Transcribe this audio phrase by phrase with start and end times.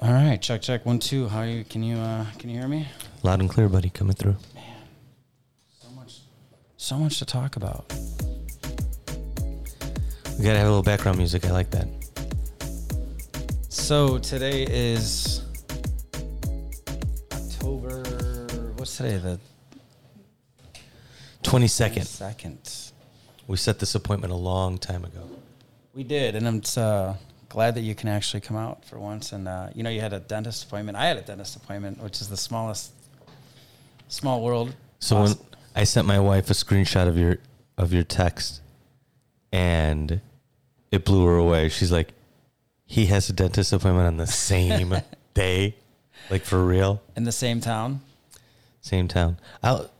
[0.00, 0.84] All right, check, check.
[0.84, 1.28] One, two.
[1.28, 1.64] How are you?
[1.64, 2.88] Can you, uh, can you hear me?
[3.22, 4.36] Loud and clear, buddy, coming through.
[4.54, 4.64] Man,
[5.80, 6.18] so much,
[6.76, 7.84] so much to talk about.
[10.38, 11.44] We gotta have a little background music.
[11.46, 11.86] I like that.
[13.68, 15.42] So today is
[17.32, 18.02] October.
[18.76, 19.18] What's today?
[19.18, 19.38] The
[21.44, 22.06] Twenty second.
[22.06, 22.58] second.
[23.46, 25.28] We set this appointment a long time ago.
[25.94, 27.14] We did, and I'm uh,
[27.52, 29.32] glad that you can actually come out for once.
[29.32, 30.96] And uh, you know, you had a dentist appointment.
[30.96, 32.92] I had a dentist appointment, which is the smallest,
[34.08, 34.74] small world.
[35.00, 35.34] So when
[35.76, 37.36] I sent my wife a screenshot of your
[37.76, 38.62] of your text,
[39.52, 40.20] and
[40.90, 41.68] it blew her away.
[41.68, 42.12] She's like,
[42.86, 44.94] "He has a dentist appointment on the same
[45.34, 45.76] day,
[46.30, 48.00] like for real, in the same town.
[48.80, 49.90] same town." I'll,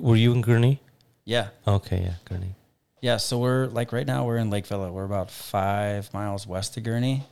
[0.00, 0.78] were you in Gurnee?
[1.26, 2.54] Yeah, Okay, yeah, Gurnee.
[3.00, 3.16] Yeah.
[3.18, 4.90] So we're like right now we're in Lake Villa.
[4.92, 7.22] We're about five miles west of Gurnee.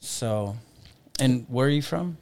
[0.00, 0.56] So,
[1.20, 2.16] and where are you from?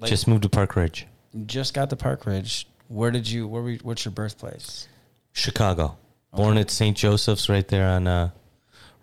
[0.00, 1.06] Like- Just moved to Park Ridge,
[1.46, 2.66] just got to Park Ridge.
[2.88, 3.46] Where did you?
[3.46, 3.62] Where?
[3.62, 4.88] Were, what's your birthplace?
[5.32, 5.96] Chicago.
[6.32, 6.96] Born at St.
[6.96, 8.30] Joseph's, right there on, uh,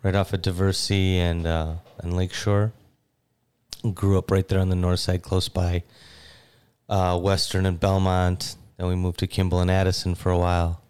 [0.04, 2.72] right off of Diversey and uh, and Lakeshore.
[3.92, 5.82] Grew up right there on the north side, close by
[6.88, 8.56] uh, Western and Belmont.
[8.76, 10.80] Then we moved to Kimball and Addison for a while.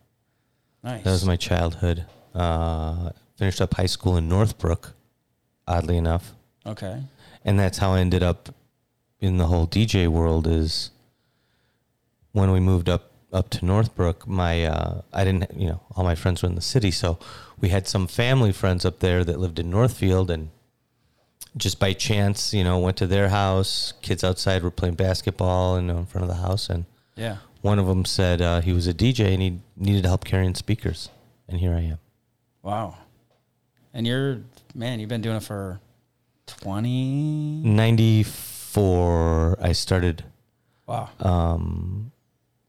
[0.85, 1.03] Nice.
[1.03, 2.05] That was my childhood.
[2.35, 4.93] Uh, finished up high school in Northbrook,
[5.67, 6.33] oddly enough,
[6.67, 7.03] okay.
[7.45, 8.55] and that's how I ended up
[9.19, 10.47] in the whole DJ world.
[10.47, 10.91] Is
[12.33, 16.15] when we moved up up to Northbrook, my uh, I didn't you know all my
[16.15, 17.19] friends were in the city, so
[17.59, 20.51] we had some family friends up there that lived in Northfield, and
[21.57, 23.95] just by chance, you know, went to their house.
[24.03, 26.85] Kids outside were playing basketball, you know, in front of the house, and
[27.17, 27.39] Yeah.
[27.65, 31.09] One of them said uh, he was a DJ and he needed help carrying speakers,
[31.49, 31.99] and here I am.
[32.63, 32.99] Wow.
[33.95, 34.41] And you're
[34.75, 35.81] man, you've been doing it for
[36.47, 37.63] twenty.
[37.65, 40.25] 94 i started
[40.87, 41.09] Wow.
[41.21, 42.13] um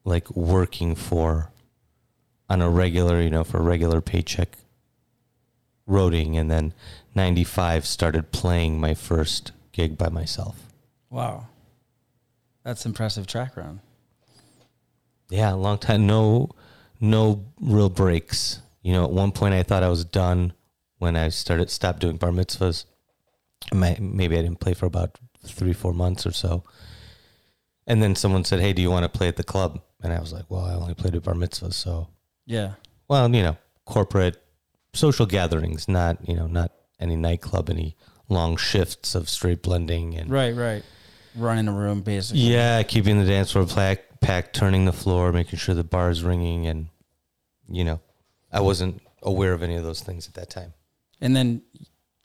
[0.05, 1.51] like working for
[2.49, 4.57] on a regular you know for a regular paycheck
[5.89, 6.73] roading and then
[7.15, 10.61] 95 started playing my first gig by myself
[11.09, 11.47] Wow.
[12.63, 13.79] That's impressive track run.
[15.29, 16.49] Yeah a long time no
[16.99, 20.53] no real breaks you know at one point i thought i was done
[20.99, 22.85] when i started stopped doing bar mitzvahs
[23.73, 26.63] My- maybe i didn't play for about three four months or so
[27.87, 30.19] and then someone said hey do you want to play at the club and i
[30.19, 32.07] was like well i only played at bar mitzvahs so
[32.45, 32.73] Yeah.
[33.07, 34.37] well you know corporate
[34.93, 37.95] social gatherings not you know not any nightclub any
[38.29, 40.83] long shifts of straight blending and Right, right.
[41.35, 42.41] Running a room basically.
[42.43, 46.23] yeah, keeping the dance floor packed, packed, turning the floor, making sure the bar is
[46.23, 46.87] ringing, and
[47.69, 47.99] you know,
[48.51, 50.73] I wasn't aware of any of those things at that time.
[51.21, 51.61] And then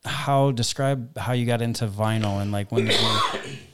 [0.05, 3.19] how describe how you got into vinyl and like when did you,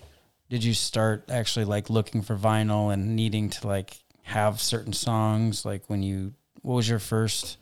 [0.50, 5.66] did you start actually like looking for vinyl and needing to like have certain songs?
[5.66, 7.58] Like when you what was your first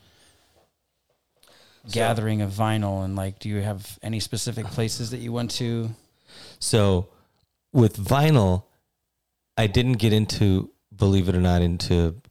[1.91, 3.03] gathering of vinyl?
[3.03, 5.91] And like do you have any specific places that you went to?
[6.59, 7.07] So,
[7.71, 8.63] with vinyl,
[9.57, 12.21] I didn't get into, believe it or not, into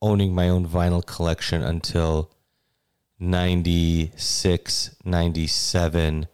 [0.00, 2.32] owning my own vinyl collection until
[3.18, 6.26] 96, 97,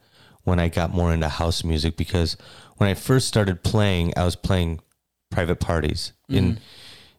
[0.42, 1.96] when I got more into house music.
[1.96, 2.36] Because
[2.76, 4.80] when I first started playing, I was playing
[5.30, 6.12] private parties.
[6.30, 6.38] Mm-hmm.
[6.38, 6.60] And,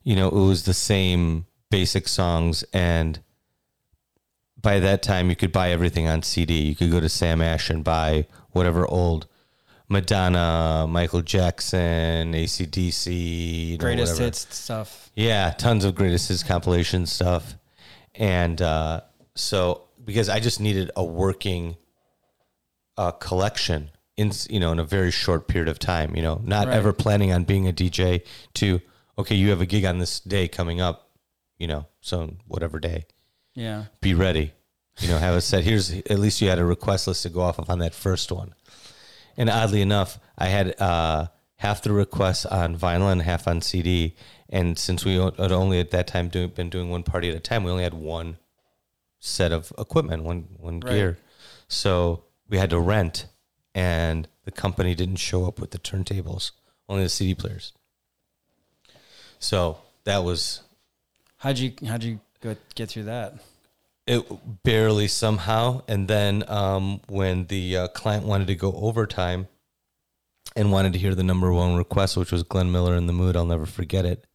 [0.03, 2.63] you know, it was the same basic songs.
[2.71, 3.19] And
[4.61, 6.61] by that time, you could buy everything on CD.
[6.61, 9.27] You could go to Sam Ash and buy whatever old
[9.99, 14.25] Madonna, Michael Jackson, ACDC, you know, greatest whatever.
[14.25, 17.55] hits stuff Yeah, tons of greatest hits compilation stuff.
[18.13, 19.01] And uh,
[19.35, 21.77] so, because I just needed a working
[22.97, 26.15] uh, collection in you know in a very short period of time.
[26.15, 26.75] You know, not Right.
[26.77, 28.23] ever planning on being a DJ.
[28.55, 28.79] To
[29.17, 31.09] okay, you have a gig on this day coming up.
[31.57, 33.05] You know, so whatever day
[33.53, 34.51] yeah be ready.
[34.99, 35.63] You know, have a set.
[35.63, 38.31] Here's at least you had a request list to go off of on that first
[38.31, 38.53] one.
[39.37, 41.27] And oddly enough, I had uh,
[41.57, 44.15] half the requests on vinyl and half on CD.
[44.49, 47.39] And since we had only at that time do, been doing one party at a
[47.39, 48.37] time, we only had one
[49.19, 50.93] set of equipment, one one Right.
[50.93, 51.17] gear.
[51.67, 53.25] So we had to rent,
[53.73, 56.51] and the company didn't show up with the turntables,
[56.87, 57.73] only the CD players.
[59.39, 60.61] So that was
[61.37, 63.33] how'd you how'd you go get through that
[64.07, 64.23] it
[64.63, 69.47] barely somehow and then um, when the uh, client wanted to go overtime
[70.55, 73.35] and wanted to hear the number one request which was glenn miller in the mood
[73.35, 74.25] i'll never forget it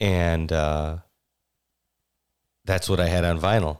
[0.00, 0.98] and uh,
[2.64, 3.78] that's what i had on vinyl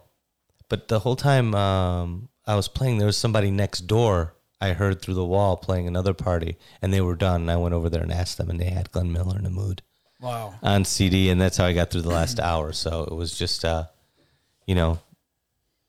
[0.68, 5.02] but the whole time um, i was playing there was somebody next door I heard
[5.02, 7.42] through the wall playing another party, and they were done.
[7.42, 9.50] And I went over there and asked them, and they had Glenn Miller in the
[9.50, 9.82] mood
[10.22, 10.54] Wow.
[10.62, 12.72] on CD, and that's how I got through the last hour.
[12.72, 13.86] So it was just, uh,
[14.66, 14.98] you know,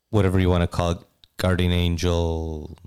[0.10, 0.98] whatever you want to call it,
[1.38, 2.78] guardian angel,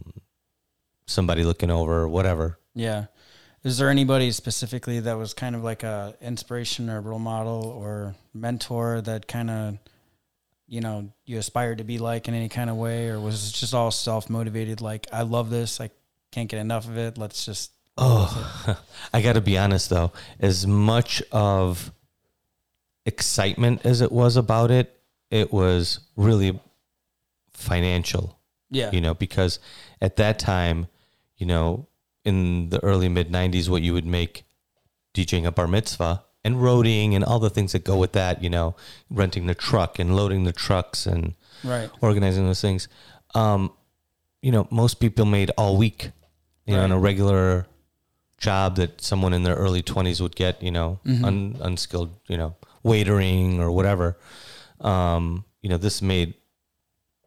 [1.07, 2.59] somebody looking over, whatever.
[2.75, 3.07] Yeah.
[3.65, 8.15] Is there anybody specifically that was kind of like a inspiration or role model or
[8.33, 9.79] mentor that kind of,
[10.69, 13.55] you know, you aspired to be like in any kind of way, or was it
[13.55, 14.81] just all self motivated?
[14.81, 15.91] Like, I love this, I
[16.31, 17.19] can't get enough of it.
[17.19, 17.73] Let's just.
[17.97, 18.77] Oh,
[19.13, 20.13] I got to be honest though.
[20.39, 21.93] As much of
[23.05, 24.98] excitement as it was about it,
[25.31, 26.59] it was really
[27.53, 28.39] financial.
[28.71, 28.91] Yeah.
[28.93, 29.59] You know, because
[30.01, 30.89] at that time,
[31.37, 31.87] you know,
[32.25, 34.45] in the early mid '90s, what you would make
[35.15, 38.43] DJing a bar mitzvah and roading and all the things that go with that.
[38.43, 38.77] You know,
[39.11, 41.35] renting the truck and loading the trucks and
[41.65, 41.91] Right.
[42.01, 42.87] organizing those things.
[43.35, 43.73] Um,
[44.43, 46.11] you know, most people made all week,
[46.67, 47.67] you know, in a regular
[48.37, 51.25] job that someone in their early 20s would get, you know, Mm-hmm.
[51.25, 52.55] un, unskilled, you know,
[52.85, 54.17] waitering or whatever.
[54.81, 56.35] Um, you know, this made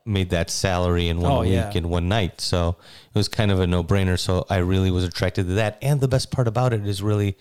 [0.06, 1.72] made that salary in one Oh, week yeah.
[1.76, 2.42] in one night.
[2.42, 2.70] So
[3.14, 4.18] it was kind of a no-brainer.
[4.18, 5.78] So I really was attracted to that.
[5.82, 7.38] And the best part about it is really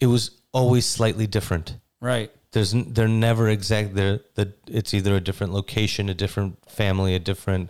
[0.00, 2.30] it was always slightly different Right.
[2.52, 7.18] there's they're never exact they're the it's either a different location a different family a
[7.18, 7.68] different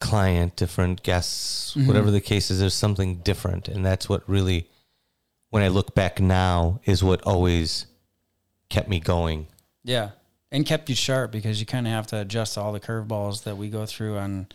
[0.00, 4.66] client different guests whatever the case is there's something different and that's what really
[5.50, 7.86] when i look back now is what always
[8.70, 9.46] kept me going
[9.84, 10.10] Yeah.
[10.52, 13.56] And kept you sharp because you kind of have to adjust all the curveballs that
[13.56, 14.48] we go through on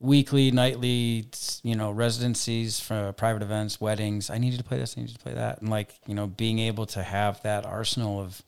[0.00, 1.26] weekly, nightly,
[1.62, 4.30] you know, residencies for private events, weddings.
[4.30, 5.60] I needed to play this, I needed to play that.
[5.60, 8.42] And like, you know, being able to have that arsenal of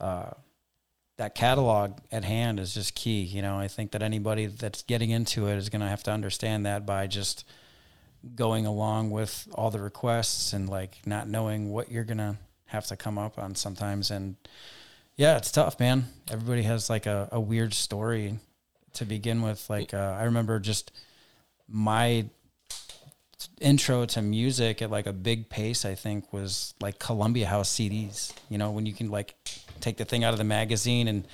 [0.00, 0.30] uh,
[1.16, 3.22] that catalog at hand is just key.
[3.22, 6.10] You know, I think that anybody that's getting into it is going to have to
[6.10, 7.46] understand that by just
[8.34, 12.36] going along with all the requests and like not knowing what you're going to
[12.66, 14.10] have to come up on sometimes.
[14.10, 14.36] And
[15.16, 16.06] yeah, it's tough, man.
[16.30, 18.38] Everybody has like a, a weird story
[18.94, 19.68] to begin with.
[19.70, 20.92] Like, uh, I remember just
[21.68, 22.26] my
[23.60, 28.32] intro to music at like a big pace, I think was like Columbia House CDs,
[28.48, 29.34] you know, when you can like
[29.80, 31.26] take the thing out of the magazine and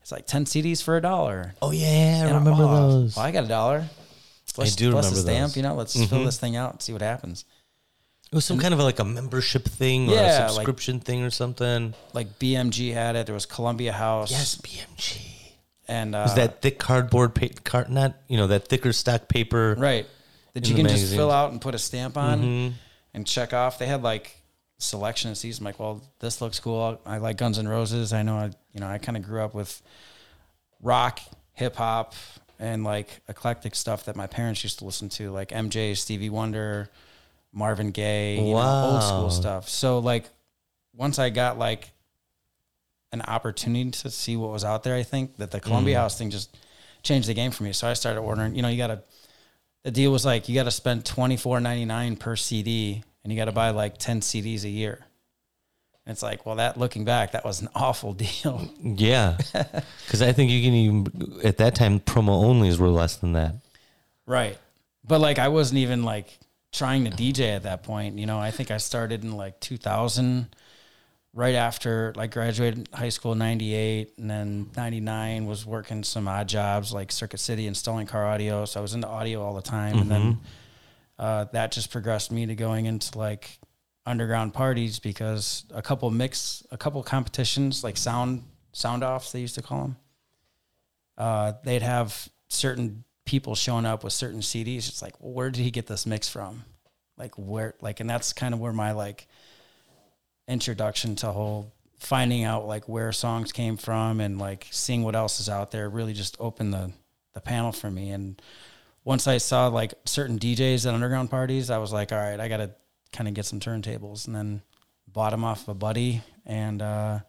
[0.00, 1.54] it's like 10 CDs for a dollar.
[1.60, 3.84] oh yeah i And, remember oh, those Well, I got a dollar.
[4.56, 5.50] Let's, do let's remember stamp, those.
[5.50, 5.58] Mm-hmm.
[5.58, 7.44] you know, let's fill this thing out and see what happens.
[8.32, 11.22] It was some kind of like a membership thing or Yeah, a like- subscription thing
[11.22, 13.26] or something Like BMG had it.
[13.26, 14.30] There was Columbia House.
[14.30, 15.18] yes bmg
[15.88, 19.76] And uh, was that thick cardboard pa- cart not you know that thicker stack paper
[19.78, 20.06] right?
[20.54, 21.16] That in you the can just magazines.
[21.18, 22.72] fill out and put a stamp on Mhm.
[23.14, 23.78] and check off.
[23.78, 24.40] They had like
[24.78, 25.58] selection of seats.
[25.58, 27.00] I'm like, well, this looks cool.
[27.06, 28.12] I like Guns N' Roses.
[28.12, 29.80] I know I, you know, I kind of grew up with
[30.82, 31.20] rock,
[31.52, 32.14] hip hop,
[32.58, 36.88] and like eclectic stuff that my parents used to listen to, like MJ, Stevie Wonder,
[37.56, 39.68] Marvin Gaye, you know, old school stuff.
[39.68, 40.28] So like,
[40.94, 41.90] once I got like
[43.12, 46.00] an opportunity to see what was out there, I think that the Columbia mm.
[46.00, 46.54] House thing just
[47.02, 47.72] changed the game for me.
[47.72, 48.54] So I started ordering.
[48.54, 49.02] You know, you got to.
[49.84, 53.32] The deal was like you got to spend twenty four ninety nine per CD, and
[53.32, 55.06] you got to buy like ten CDs a year.
[56.04, 58.70] And it's like, well, that looking back, that was an awful deal.
[58.82, 59.38] Yeah,
[60.04, 63.54] because I think you can even at that time promo onlys were less than that.
[64.26, 64.58] Right.
[65.08, 66.38] But like I wasn't even like
[66.72, 68.18] trying to DJ at that point.
[68.18, 70.54] You know, I think I started in like 2000
[71.32, 76.48] right after like graduated high school in 98 and then 99 was working some odd
[76.48, 78.64] jobs like Circuit City installing car audio.
[78.64, 80.40] So I was into audio all the time and then
[81.18, 83.58] uh, that just progressed me to going into like
[84.06, 89.56] underground parties because a couple mix a couple competitions like sound sound offs they used
[89.56, 89.96] to call them
[91.18, 94.88] uh, they'd have certain people showing up with certain CDs.
[94.88, 96.64] It's like, well, where did he get this mix from?
[97.18, 99.28] Like where, like, and that's kind of where my like
[100.48, 105.40] introduction to whole finding out like where songs came from and like seeing what else
[105.40, 106.90] is out there really just opened the
[107.34, 108.10] the panel for me.
[108.10, 108.40] And
[109.04, 112.48] once I saw like certain DJs at underground parties, I was like, all right, I
[112.48, 112.70] got to
[113.12, 114.62] kind of get some turntables, and then
[115.06, 117.20] bought them off of a buddy, and uh,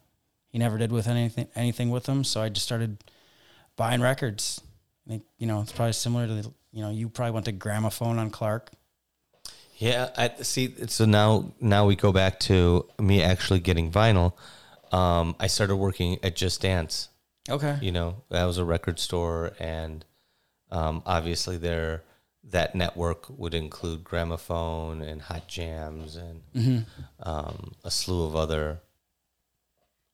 [0.50, 3.04] he never did with anything anything with them, so I just started
[3.76, 4.62] buying records.
[5.08, 7.54] I think you know it's probably similar to the, you know you probably went to
[7.54, 8.72] gramophone on Clark.
[9.78, 10.74] Yeah, I see.
[10.88, 14.34] So now, now we go back to me actually getting vinyl.
[14.92, 17.10] Um, I started working at Just Dance.
[17.48, 17.78] Okay.
[17.82, 20.04] You know, that was a record store, and
[20.72, 22.04] um, obviously there
[22.50, 26.86] that network would include Gramophone and Hot Jams and
[27.22, 28.80] um, a slew of other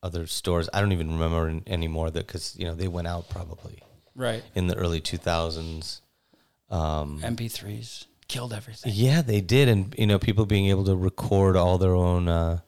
[0.02, 0.68] other stores.
[0.74, 3.82] I don't even remember anymore that because you know they went out probably
[4.16, 4.44] Right.
[4.56, 6.02] in the early 2000s.
[6.70, 8.92] Um, MP3s killed everything.
[8.96, 12.60] yeah, they did, and you know, people being able to record all their own uh,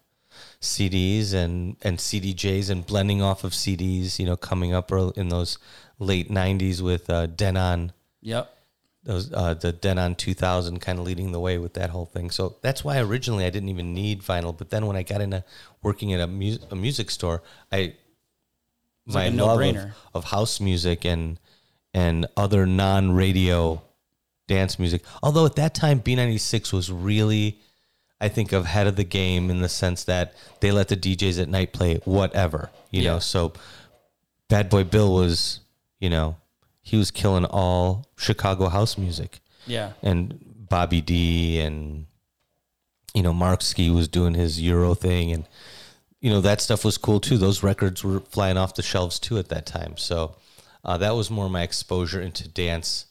[0.62, 4.20] CDs and and CDJs and blending off of CDs.
[4.20, 5.58] You know, coming up in those
[6.00, 8.54] late '90s with uh, Denon, Yep.
[9.04, 12.30] those uh, the Denon 2000 kind of leading the way with that whole thing.
[12.30, 15.44] So that's why originally I didn't even need vinyl, but then when I got into
[15.82, 17.96] working at a, mu- a music store, I
[19.06, 21.40] my like love of, of house music and
[21.94, 23.82] and other non-radio
[24.48, 25.02] dance music.
[25.24, 27.60] Although at that time B96 was really
[28.20, 31.42] I think of head of the game in the sense that they let the DJs
[31.42, 33.14] at night play whatever, you Yeah.
[33.14, 33.20] know.
[33.20, 33.54] So
[34.48, 35.60] Bad Boy Bill was,
[36.00, 36.38] you know,
[36.82, 39.94] he was killing all Chicago house music Yeah.
[40.02, 42.06] and Bobby D and
[43.14, 45.46] you know Mark Ski was doing his Euro thing and
[46.26, 47.38] you know that stuff was cool too.
[47.38, 49.96] Those records were flying off the shelves too at that time.
[49.98, 50.36] So
[50.84, 53.06] uh, that was more my exposure into dance,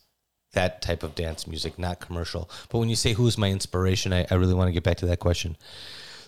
[0.51, 2.49] that type of dance music, not commercial.
[2.69, 4.97] But when you say who is my inspiration, I, I really want to get back
[4.97, 5.55] to that question.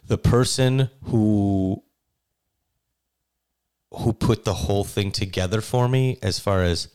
[0.05, 1.83] The person who
[3.91, 6.87] who put the whole thing together for me as far as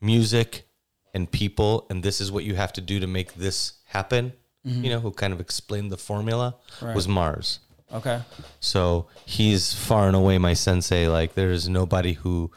[0.00, 0.66] music
[1.14, 4.32] and people and this is what you have to do to make this happen
[4.64, 6.94] you know who kind of explained the formula Right.
[6.94, 7.60] was mars
[7.92, 8.20] Okay.
[8.60, 12.50] so he's far and away my sensei like there's nobody who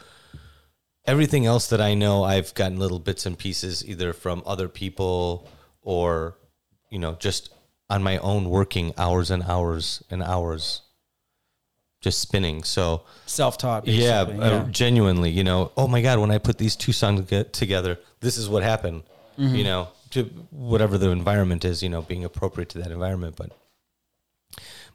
[1.06, 5.48] everything else that i know i've gotten little bits and pieces either from other people
[5.82, 6.36] or
[6.90, 7.54] you know just
[7.90, 10.82] on my own working hours and hours and hours
[12.02, 13.86] just spinning so Self-taught.
[13.88, 14.46] yeah, basically.
[14.48, 18.00] uh, genuinely, you know, oh my God, when I put these two songs get together,
[18.22, 19.04] this is what happened,
[19.38, 23.36] you know, to whatever the environment is, you know, being appropriate to that environment.
[23.36, 23.52] But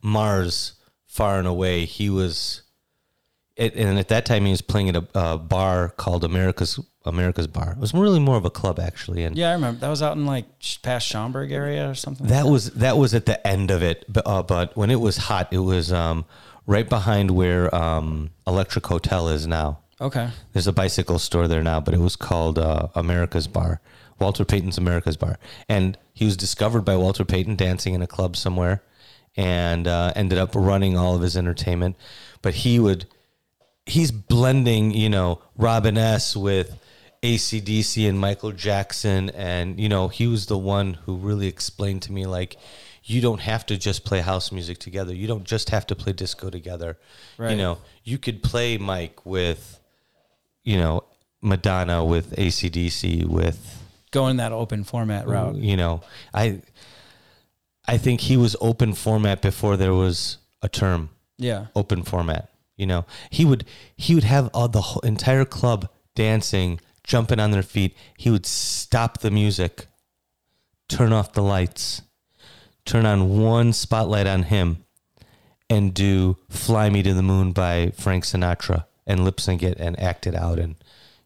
[0.05, 0.75] Mars,
[1.07, 2.63] far and away, he was,
[3.57, 7.47] it, and at that time he was playing at a, a bar called America's America's
[7.47, 7.73] Bar.
[7.73, 10.17] It was really more of a club actually, and Yeah, I remember that was out
[10.17, 10.47] in like
[10.83, 12.27] past Schaumburg area or something.
[12.29, 15.17] that was that was at the end of it, but, uh, but when it was
[15.17, 16.25] hot, it was um,
[16.67, 19.81] right behind where um, Electric Hotel is now.
[20.01, 20.29] okay.
[20.53, 23.81] There's a bicycle store there now, but it was called uh, America's Bar,
[24.19, 28.35] Walter Payton's America's Bar, and he was discovered by Walter Payton dancing in a club
[28.37, 28.83] somewhere,
[29.37, 31.97] and uh, ended up running all of his entertainment.
[32.43, 33.07] But he would,
[33.87, 36.79] he's blending, you know, Robin S with
[37.23, 42.13] ACDC and Michael Jackson, and you know, he was the one who really explained to
[42.13, 42.57] me like.
[43.07, 45.15] You don't have to just play house music together.
[45.15, 46.97] You don't just have to play disco together.
[47.51, 49.79] You know, you could play Mike with
[50.65, 51.05] you know,
[51.41, 55.57] Madonna with ACDC with Going that open format route.
[55.57, 56.01] you know,
[56.33, 56.63] I
[57.87, 61.67] I think he was open format before there was a term Yeah.
[61.75, 62.51] open format.
[62.77, 63.65] You know, he would
[63.97, 67.97] he would have all the whole entire club dancing, jumping on their feet.
[68.17, 69.87] He would stop the music,
[70.89, 72.03] turn off the lights,
[72.85, 74.85] turn on one spotlight on him,
[75.71, 79.99] and do "Fly Me to the Moon" by Frank Sinatra and lip sync it and
[80.01, 80.77] act it out and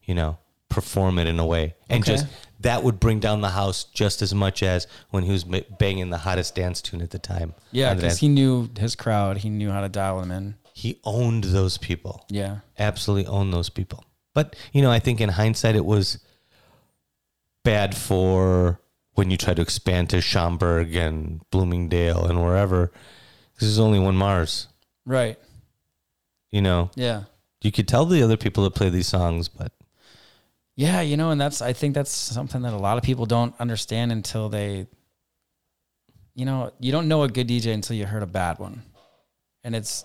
[0.03, 0.38] you know
[0.69, 2.13] perform it in a way and Okay.
[2.13, 2.27] just
[2.61, 6.19] that would bring down the house just as much as when he was banging the
[6.19, 7.55] hottest dance tune at the time.
[7.73, 9.39] Yeah, because he knew his crowd.
[9.39, 10.57] He knew how to dial them in.
[10.75, 12.59] he owned those people Yeah.
[12.79, 14.05] absolutely owned those people.
[14.35, 16.19] But you know, I think in hindsight, it was
[17.65, 18.81] bad for
[19.15, 22.93] when you try to expand to Schaumburg and Bloomingdale and wherever.
[23.59, 24.69] This is only one Mars.
[25.05, 25.39] Right.
[26.51, 27.25] You know, Yeah.
[27.61, 29.73] you could tell the other people that play these songs, but
[30.79, 33.53] Yeah, you know, and that's I think that's something that a lot of people don't
[33.59, 34.87] understand until they
[36.37, 38.83] you know, you don't know a good DJ until you heard a bad one.
[39.65, 40.05] And it's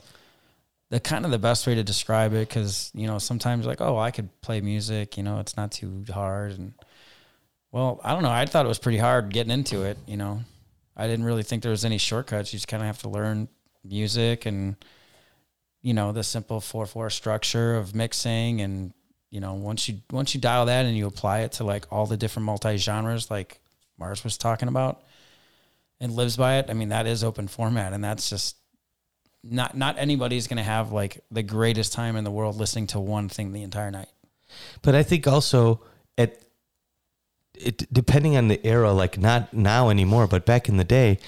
[0.90, 4.00] the kind of the best way to describe it cuz you know, sometimes like, oh,
[4.00, 6.74] I could play music, you know, it's not too hard and
[7.72, 10.42] well, I don't know, I thought it was pretty hard getting into it, you know.
[10.98, 12.52] I didn't really think there was any shortcuts.
[12.52, 13.48] You just kind of have to learn
[13.84, 14.76] music and
[15.84, 18.92] you know, the simple 4/4 structure of mixing and
[19.34, 22.06] you know once you once you dial that and you apply it to like all
[22.06, 23.60] the different multi genres like
[23.98, 25.02] Mars was talking about
[26.00, 28.56] and lives by it I mean that is open format and that's just
[29.44, 33.00] not not anybody's going to have like the greatest time in the world listening to
[33.00, 34.10] one thing the entire night.
[34.82, 35.82] But I think also
[36.18, 36.38] at
[37.56, 41.20] it depending on the era, like not now anymore, but back in the day,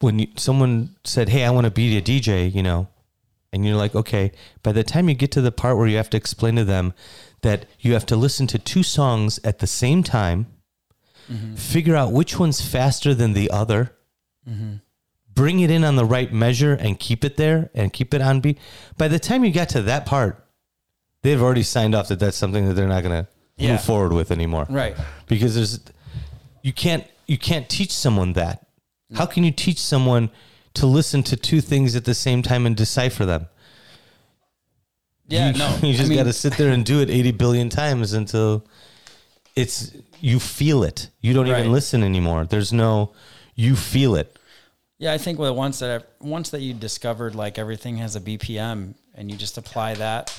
[0.00, 2.88] when you, someone said, "Hey, I want to be a DJ," you know,
[3.52, 6.10] and you're like, "Okay." By the time you get to the part where you have
[6.10, 6.92] to explain to them
[7.42, 10.46] that you have to listen to two songs at the same time,
[11.30, 11.54] mm-hmm.
[11.54, 13.96] figure out which one's faster than the other,
[14.48, 14.76] mm-hmm.
[15.32, 18.40] bring it in on the right measure, and keep it there and keep it on
[18.40, 18.58] beat.
[18.96, 20.44] By the time you get to that part,
[21.22, 23.72] they've already signed off that that's something that they're not going to Yeah.
[23.72, 24.94] move forward with anymore right
[25.26, 25.80] because there's
[26.62, 28.66] you can't you can't teach someone that.
[29.14, 29.30] How mm.
[29.30, 30.30] can you teach someone
[30.76, 33.46] to listen to two things at the same time and decipher them?
[35.28, 35.68] Yeah, you, no.
[35.82, 38.64] you I just mean, got to sit there and do it 80 billion times until
[39.54, 41.10] it's you feel it.
[41.20, 41.60] You don't Right.
[41.60, 42.44] even listen anymore.
[42.44, 43.12] There's no
[43.54, 44.38] you feel it.
[44.98, 49.30] Yeah, I think once that once that you discovered like everything has a BPM and
[49.30, 50.32] you just apply that,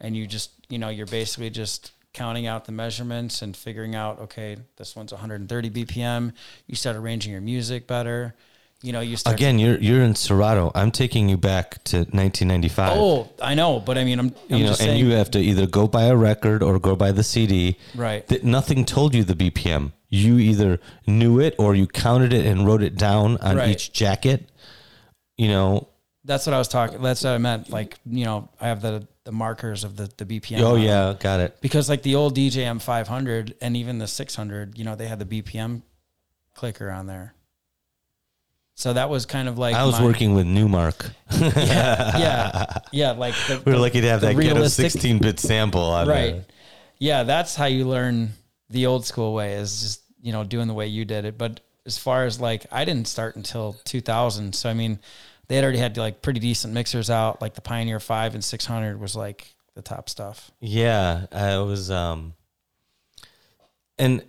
[0.00, 4.18] and you just you know you're basically just counting out the measurements and figuring out
[4.18, 6.32] okay this one's 130 BPM.
[6.66, 8.34] You start arranging your music better.
[8.82, 10.70] You know you start Again, you're you're in Serato.
[10.74, 12.92] I'm taking you back to 1995.
[12.96, 15.40] Oh, I know, but I mean I'm, I'm you know, and saying you have to
[15.40, 17.76] either go buy a record or go buy the CD.
[17.96, 18.26] right.
[18.28, 19.92] That nothing told you the BPM.
[20.10, 23.68] You either knew it or you counted it and wrote it down on Right.
[23.70, 24.48] each jacket.
[25.36, 25.88] You know,
[26.24, 27.02] That's what I was talking.
[27.02, 27.70] That's what I meant.
[27.70, 30.60] Like you know I have the the markers of the the BPM.
[30.60, 30.82] oh it.
[30.82, 31.56] yeah, got it.
[31.60, 35.42] because like the old DJM 500 and even the 600, you know, they had the
[35.42, 35.82] BPM
[36.54, 37.34] clicker on there.
[38.78, 41.10] So that was kind of like I was my- working with Numark.
[41.32, 43.10] yeah, yeah, yeah.
[43.10, 46.30] Like the, We were the- lucky to have that ghetto 16 bit sample on right.
[46.34, 46.44] there.
[47.00, 48.34] Yeah, that's how you learn
[48.70, 51.36] the old school way is just you know doing the way you did it.
[51.36, 55.00] But as far as like, I didn't start until 2000, so I mean,
[55.48, 57.42] they had already had like pretty decent mixers out.
[57.42, 60.52] Like the Pioneer Five and 600 was like the top stuff.
[60.60, 62.34] Yeah, I was um
[63.98, 64.22] and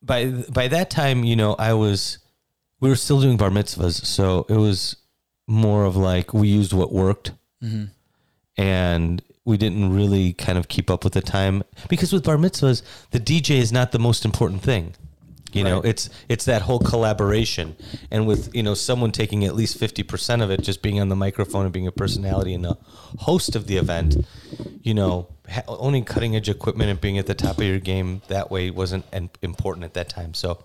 [0.00, 2.18] by by that time, you know, I was
[2.80, 4.96] we were still doing bar mitzvahs, so it was
[5.46, 7.84] more of like we used what worked Mm-hmm.
[8.58, 12.82] and we didn't really kind of keep up with the time because with bar mitzvahs,
[13.12, 14.94] the DJ is not the most important thing.
[15.52, 15.86] You know, Right.
[15.90, 17.76] it's it's that whole collaboration,
[18.10, 21.08] and with you know someone taking at least fifty percent of it, just being on
[21.08, 22.76] the microphone and being a personality and a
[23.20, 24.16] host of the event,
[24.82, 28.20] you know, ha- owning cutting edge equipment and being at the top of your game
[28.28, 30.34] that way wasn't an- important at that time.
[30.34, 30.62] So,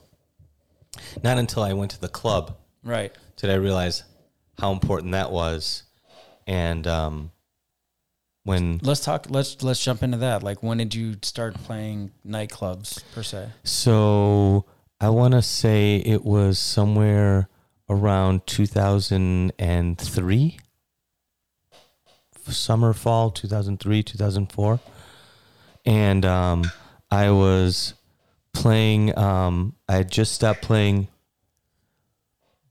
[1.24, 3.12] not until I went to the club Right.
[3.38, 4.04] did I realize
[4.60, 5.84] how important that was,
[6.48, 7.32] and um,
[8.44, 9.28] when Let's talk.
[9.30, 10.44] Let's let's jump into that.
[10.44, 13.50] Like, when did you start playing nightclubs per se?
[13.64, 14.66] So
[15.00, 17.48] I want to say it was somewhere
[17.90, 20.58] around 2003,
[22.50, 24.80] summer, fall, 2003, 2004.
[25.86, 26.72] And um,
[27.10, 27.96] I was
[28.62, 31.08] playing, um, I had just stopped playing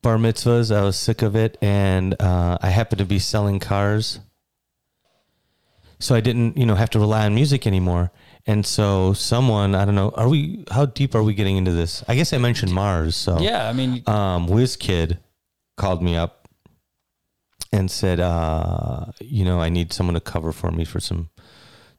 [0.03, 0.75] bar mitzvahs.
[0.75, 1.59] I was sick of it.
[1.61, 4.21] And uh, I happened to be selling cars.
[5.99, 8.11] So I didn't, you know, have to rely on music anymore.
[8.47, 12.03] And so someone, I don't know, are we how deep are we getting into this?
[12.09, 15.19] I guess I mentioned Mars, so Yeah, I mean, um WizKid
[15.77, 16.49] called me up
[17.71, 21.29] and said, uh, you know, I need someone to cover for me for some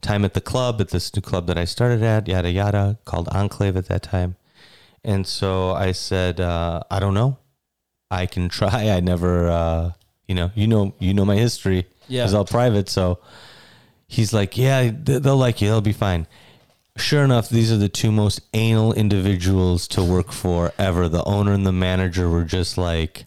[0.01, 3.29] time at the club, at this new club that I started at, yada yada, called
[3.29, 4.35] Enclave at that time.
[5.03, 7.37] And so I said, uh, I don't know.
[8.09, 8.89] I can try.
[8.89, 9.91] I never uh,
[10.27, 11.87] you know, you know you know my history.
[12.07, 12.23] Yeah.
[12.23, 13.19] It's all private, so
[14.07, 15.67] he's like, yeah, they'll like you.
[15.67, 16.27] They'll be fine.
[16.97, 21.07] Sure enough, these are the two most anal individuals to work for ever.
[21.07, 23.25] The owner and the manager were just like,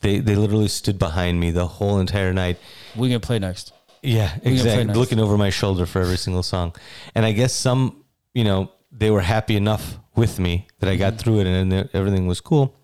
[0.00, 2.58] they they literally stood behind me the whole entire night.
[2.96, 3.72] we can play next.
[4.04, 4.92] Yeah, exactly.
[4.94, 6.74] Looking over my shoulder for every single song,
[7.14, 10.98] and I guess some, you know, they were happy enough with me that I Mm-hmm.
[11.00, 12.74] got through it, and everything was cool.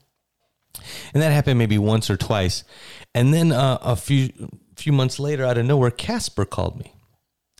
[1.15, 2.65] And that happened maybe once or twice,
[3.15, 4.31] and then uh, a few
[4.77, 6.95] few months later, out of nowhere, Casper called me.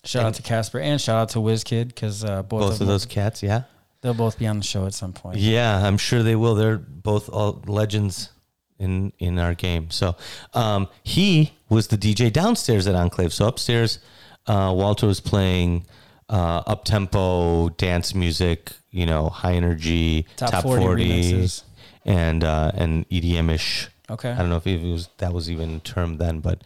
[0.05, 2.79] Shout out to Casper and shout out to WizKid because uh, both, Both of of
[2.79, 3.65] them, those cats, yeah.
[4.01, 5.37] they'll both be on the show at some point.
[5.39, 6.55] Yeah, I'm sure they will.
[6.55, 8.31] They're both all legends
[8.79, 9.91] in in our game.
[9.91, 10.17] So
[10.55, 13.33] um, he was the DJ downstairs at Enclave.
[13.33, 14.01] So upstairs,
[14.47, 15.87] uh, Walter was playing
[16.29, 18.73] uh, up tempo dance music.
[18.91, 21.63] You know, high energy, Top 40 remixes.
[22.05, 23.89] and uh, and EDM ish.
[24.11, 24.31] Okay.
[24.33, 26.63] I don't know if it was that was even termed then, but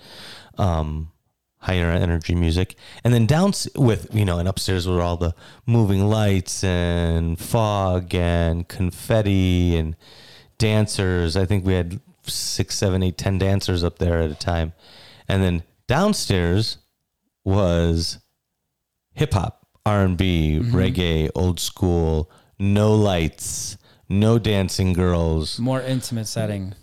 [0.56, 1.10] um,
[1.58, 2.76] higher energy music.
[3.04, 5.34] And then down with you know, and upstairs were all the
[5.66, 9.96] moving lights and fog and confetti and
[10.56, 11.36] dancers.
[11.36, 14.72] I think we had six, seven, eight, ten dancers up there at a time.
[15.28, 16.78] And then downstairs
[17.44, 18.18] was
[19.12, 23.76] hip hop, R and B, reggae, old school, no lights,
[24.08, 26.74] no dancing girls More intimate setting.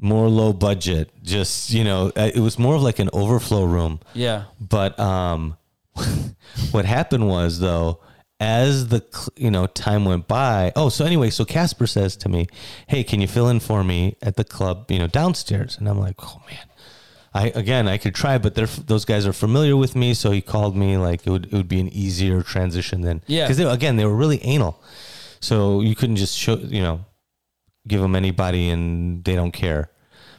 [0.00, 3.98] more low budget just you know uh, it was more of like an overflow room
[4.12, 4.44] Yeah.
[4.60, 5.56] but um
[6.72, 8.00] what happened was though
[8.40, 9.02] as the
[9.36, 12.46] you know time went by oh so anyway so casper says to me
[12.86, 15.98] hey can you fill in for me at the club you know downstairs and i'm
[15.98, 16.64] like oh man
[17.34, 20.40] i again i could try but they're those guys are familiar with me so he
[20.40, 23.44] called me like it would, it would be an easier transition than Yeah.
[23.48, 24.80] because again they were really anal
[25.40, 27.04] So you couldn't just show, you know,
[27.86, 29.90] give them anybody and they don't care.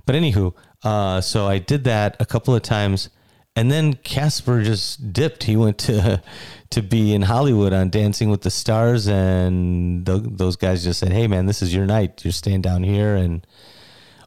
[0.06, 3.08] But anywho, uh, so I did that a couple of times,
[3.56, 5.44] and then Casper just dipped.
[5.46, 6.22] He went to
[6.72, 11.12] to be in Hollywood on Dancing with the Stars, and th- those guys just said,
[11.12, 12.24] "Hey, man, this is your night.
[12.24, 13.46] You're staying down here." And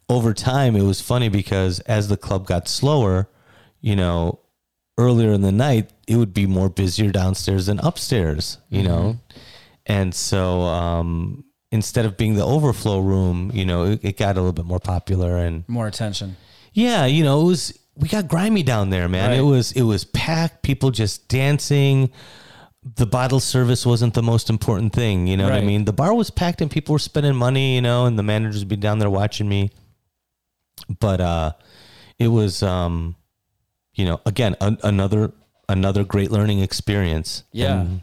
[0.09, 3.29] over time, it was funny because as the club got slower,
[3.81, 4.41] you know,
[4.99, 9.19] earlier in the night, it would be more busier downstairs than upstairs, you know,
[9.87, 14.41] and so um, instead of being the overflow room, you know, it, it got a
[14.41, 16.37] little bit more popular and More attention.
[16.75, 19.31] yeah, you know, it was we got grimy down there, man.
[19.31, 19.39] Right.
[19.39, 22.11] It was it was packed, people just dancing.
[22.97, 25.85] The bottle service wasn't the most important thing, you know what I mean?
[25.85, 28.69] The bar was packed and people were spending money, you know, and the managers would
[28.69, 29.71] be down there watching me.
[30.99, 31.53] But uh
[32.19, 33.15] it was um
[33.95, 35.33] you know, again, an another
[35.69, 37.45] another great learning experience.
[37.53, 37.83] Yeah.
[37.83, 38.03] And,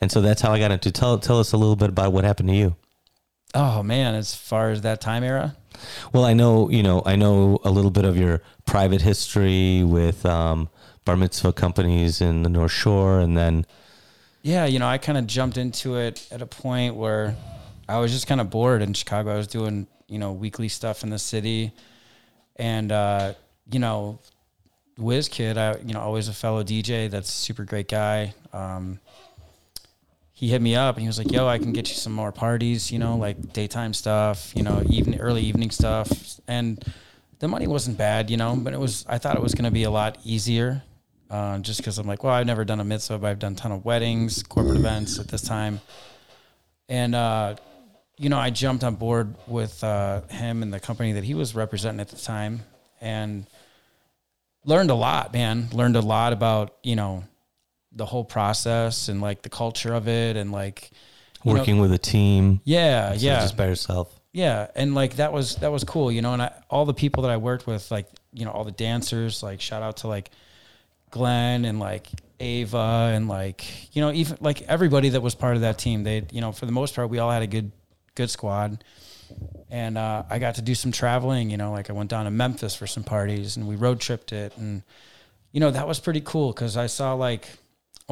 [0.00, 2.24] and so that's how I got into tell tell us a little bit about what
[2.24, 2.76] happened to you.
[3.54, 5.56] Oh man, as far as that time era,
[6.12, 10.24] Well, I know, you know, I know a little bit of your private history with
[10.26, 10.68] um,
[11.04, 13.66] bar mitzvah companies in the North Shore, and then
[14.42, 17.36] yeah, you know, I kind of jumped into it at a point where
[17.88, 19.32] I was just kind of bored in Chicago.
[19.32, 21.72] I was doing, you know, weekly stuff in the city,
[22.56, 23.34] and uh,
[23.70, 24.18] you know,
[24.98, 27.08] Wiz Kid, I you know, always a fellow DJ.
[27.08, 28.34] That's a super great guy.
[28.52, 28.98] Um,
[30.42, 32.32] he hit me up and he was like, "Yo, I can get you some more
[32.32, 36.10] parties, you know, like daytime stuff, you know, even early evening stuff."
[36.48, 36.84] And
[37.38, 39.06] the money wasn't bad, you know, but it was.
[39.08, 40.82] I thought it was going to be a lot easier,
[41.30, 43.54] uh, just because I'm like, well, I've never done a mitzvah, but I've done a
[43.54, 45.80] ton of weddings, corporate events at this time,
[46.88, 47.54] and uh,
[48.18, 51.54] you know, I jumped on board with uh, him and the company that he was
[51.54, 52.62] representing at the time,
[53.00, 53.46] and
[54.64, 55.68] learned a lot, man.
[55.72, 57.22] Learned a lot about you know
[57.94, 60.90] the whole process and like the culture of it, and like
[61.44, 62.60] you know- working with a team.
[62.64, 64.08] yeah, yeah, just by yourself.
[64.32, 66.32] yeah, and like that was that was cool, you know.
[66.32, 69.42] And I, all the people that I worked with, like you know, all the dancers,
[69.42, 70.30] like shout out to like
[71.10, 72.08] Glenn and like
[72.40, 76.02] Ava and like you know even like everybody that was part of that team.
[76.02, 77.70] They you know for the most part we all had a good
[78.14, 78.82] good squad,
[79.70, 81.50] and uh, I got to do some traveling.
[81.50, 84.32] You know, like I went down to Memphis for some parties and we road tripped
[84.32, 84.82] it, and
[85.52, 87.46] you know that was pretty cool because I saw like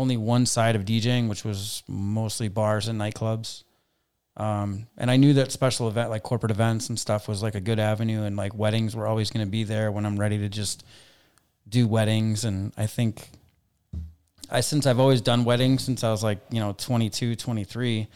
[0.00, 3.64] only one side of DJing, which was mostly bars and nightclubs.
[4.36, 7.60] Um, and I knew that special event, like corporate events and stuff, was like a
[7.60, 10.48] good avenue, and like weddings were always going to be there when I'm ready to
[10.48, 10.84] just
[11.68, 12.44] do weddings.
[12.44, 13.28] And I think
[14.50, 18.08] I, since I've always done weddings since I was like, you know, 22, 23,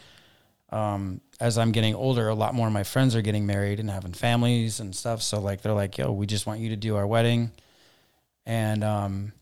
[0.71, 3.89] um, as I'm getting older, a lot more of my friends are getting married and
[3.89, 5.21] having families and stuff.
[5.21, 7.51] So like, they're like, yo, we just want you to do our wedding.
[8.45, 9.33] And, um,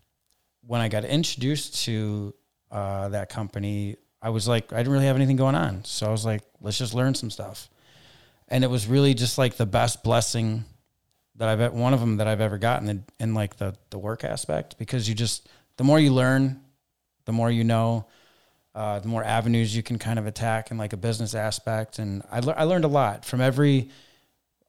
[0.65, 2.33] when I got introduced to,
[2.71, 5.83] uh, that company, I was like, I didn't really have anything going on.
[5.85, 7.69] So I was like, let's just learn some stuff.
[8.47, 10.65] And it was really just like the best blessing
[11.35, 14.23] that I've, one of them that I've ever gotten in, in like the, the work
[14.23, 16.61] aspect, because you just, the more you learn,
[17.25, 18.05] the more you know,
[18.75, 21.99] uh, the more avenues you can kind of attack in like a business aspect.
[21.99, 23.89] And I, lear I learned a lot from every,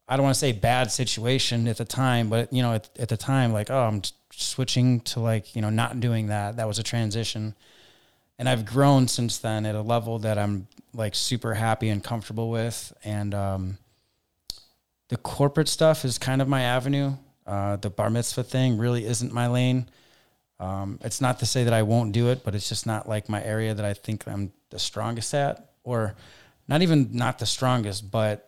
[0.07, 3.09] I don't want to say bad situation at the time, but you know, at, at
[3.09, 6.57] the time, like, oh, I'm switching to like, you know, not doing that.
[6.57, 7.55] That was a transition
[8.37, 12.49] and I've grown since then at a level that I'm like super happy and comfortable
[12.49, 12.93] with.
[13.03, 13.77] And um,
[15.09, 17.13] the corporate stuff is kind of my avenue.
[17.47, 19.87] Uh, the bar mitzvah thing really isn't my lane.
[20.59, 23.29] Um, it's not to say that I won't do it, but it's just not like
[23.29, 26.15] my area that I think I'm the strongest at, or
[26.67, 28.44] not even not the strongest, but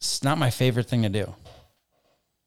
[0.00, 1.34] it's not my favorite thing to do.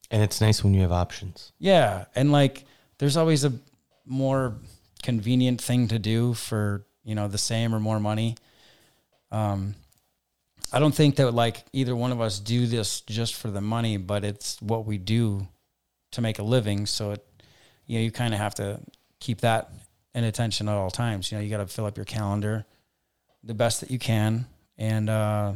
[0.09, 1.53] And it's nice when you have options.
[1.59, 2.65] Yeah, and like
[2.97, 3.53] there's always a
[4.05, 4.55] more
[5.03, 8.35] convenient thing to do for you know the same or more money.
[9.31, 9.75] Um,
[10.71, 13.97] I don't think that like either one of us do this just for the money,
[13.97, 15.47] but it's what we do
[16.11, 16.85] to make a living.
[16.87, 17.25] So it,
[17.85, 18.79] you know, you kind of have to
[19.19, 19.71] keep that
[20.15, 21.31] in attention at all times.
[21.31, 22.65] You know, you got to fill up your calendar
[23.43, 25.53] the best that you can, and uh,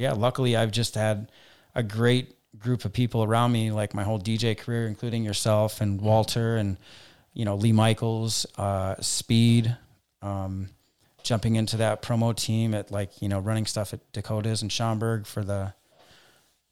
[0.00, 1.30] yeah, luckily I've just had
[1.74, 6.00] a great group of people around me, like my whole DJ career, including yourself and
[6.00, 6.78] Walter and
[7.34, 9.76] you know Lee Michaels, uh, Speed,
[10.22, 10.70] um,
[11.22, 15.26] jumping into that promo team at like you know running stuff at Dakotas and Schaumburg
[15.26, 15.74] for the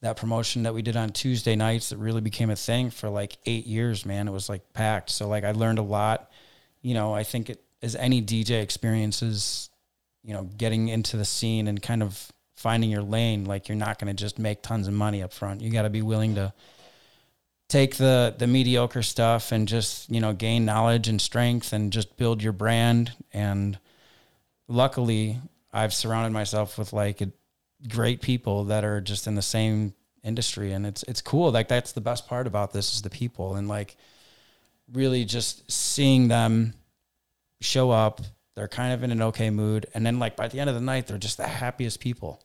[0.01, 3.37] that promotion that we did on Tuesday nights that really became a thing for like
[3.45, 4.07] eight years.
[4.07, 5.11] Man, it was like packed.
[5.11, 6.31] So like I learned a lot.
[6.81, 9.69] You know, I think it as any DJ experiences,
[10.25, 13.45] you know, getting into the scene and kind of finding your lane.
[13.45, 15.61] Like you're not going to just make tons of money up front.
[15.61, 16.53] You got to be willing to
[17.69, 22.17] take the the mediocre stuff and just you know gain knowledge and strength and just
[22.17, 23.13] build your brand.
[23.33, 23.79] And
[24.67, 25.41] luckily
[25.73, 27.23] I've surrounded myself with like
[27.89, 29.95] great people that are just in the same
[30.25, 30.73] industry.
[30.73, 31.53] And it's it's cool.
[31.53, 33.97] Like that's the best part about this is the people and like
[34.93, 36.75] really just seeing them
[37.61, 38.21] show up.
[38.57, 39.87] They're kind of in an okay mood.
[39.95, 42.43] And then like by the end of the night they're just the happiest people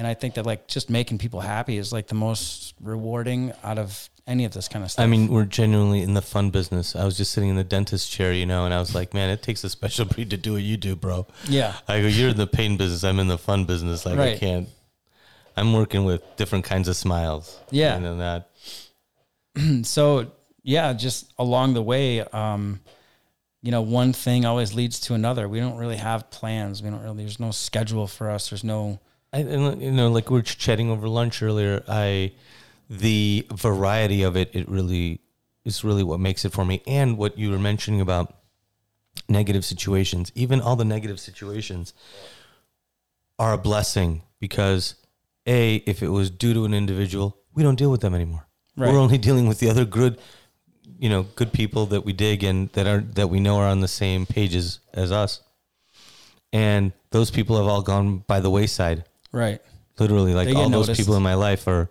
[0.00, 3.78] and i think that like just making people happy is like the most rewarding out
[3.78, 6.94] of any of this kind of stuff I mean, we're genuinely in the fun business.
[6.94, 9.28] I was just sitting in the dentist chair, you know, and I was like, man,
[9.28, 11.26] it takes a special breed to do what you do, bro.
[11.48, 13.02] yeah I go, you're in the pain business.
[13.02, 14.06] I'm in the fun business.
[14.06, 14.68] Like, I can't.
[15.56, 17.58] I'm working with different kinds of smiles.
[17.72, 17.98] Yeah.
[17.98, 18.50] Know, that.
[19.86, 20.30] so
[20.62, 22.80] yeah, just along the way, um,
[23.62, 25.48] you know, one thing always leads to another.
[25.48, 26.82] We don't really have plans.
[26.82, 27.24] We don't really.
[27.24, 28.50] There's no schedule for us.
[28.50, 29.00] There's no.
[29.32, 31.82] I, you know, like we were chatting over lunch earlier.
[31.88, 32.32] I,
[32.88, 35.20] the variety of it, it really
[35.64, 36.82] is really what makes it for me.
[36.86, 38.34] And what you were mentioning about
[39.28, 41.94] negative situations, even all the negative situations,
[43.38, 44.96] are a blessing because
[45.46, 48.46] a, if it was due to an individual, we don't deal with them anymore.
[48.76, 48.92] Right.
[48.92, 50.18] We're only dealing with the other good,
[50.98, 53.80] you know, good people that we dig and that are that we know are on
[53.80, 55.40] the same pages as us.
[56.52, 59.60] And those people have all gone by the wayside Right.
[59.98, 61.88] literally like all those people in my life are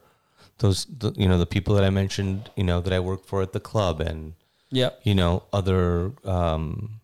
[0.58, 3.42] those the, you know the people that i mentioned you know that i work for
[3.42, 4.34] at the club and
[4.72, 5.00] Yep.
[5.04, 7.00] you know other um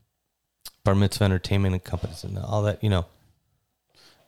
[0.84, 3.06] bar mitzvah entertainment companies and all that you know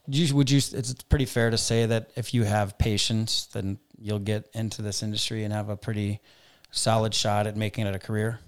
[0.07, 0.57] You, would you?
[0.57, 5.03] It's pretty fair to say that if you have patience, then you'll get into this
[5.03, 6.21] industry and have a pretty
[6.71, 8.39] solid shot at making it a career.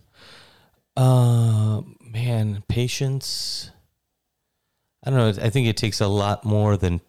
[0.98, 3.72] uh man patience
[5.04, 7.00] i don't know i think it takes a lot more than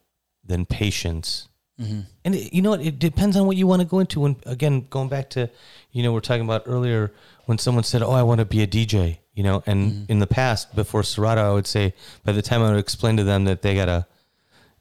[0.50, 1.46] than patience
[1.80, 2.00] Mm-hmm.
[2.26, 2.82] And it, you know what?
[2.84, 4.26] It depends on what you want to go into.
[4.26, 5.48] And again, going back to,
[5.92, 7.10] you know, we're talking about earlier
[7.46, 10.26] when someone said, "Oh, I want to be a DJ," you know, and in the
[10.26, 13.62] past before Serato, I would say by the time I would explain to them that
[13.62, 14.06] they gotta,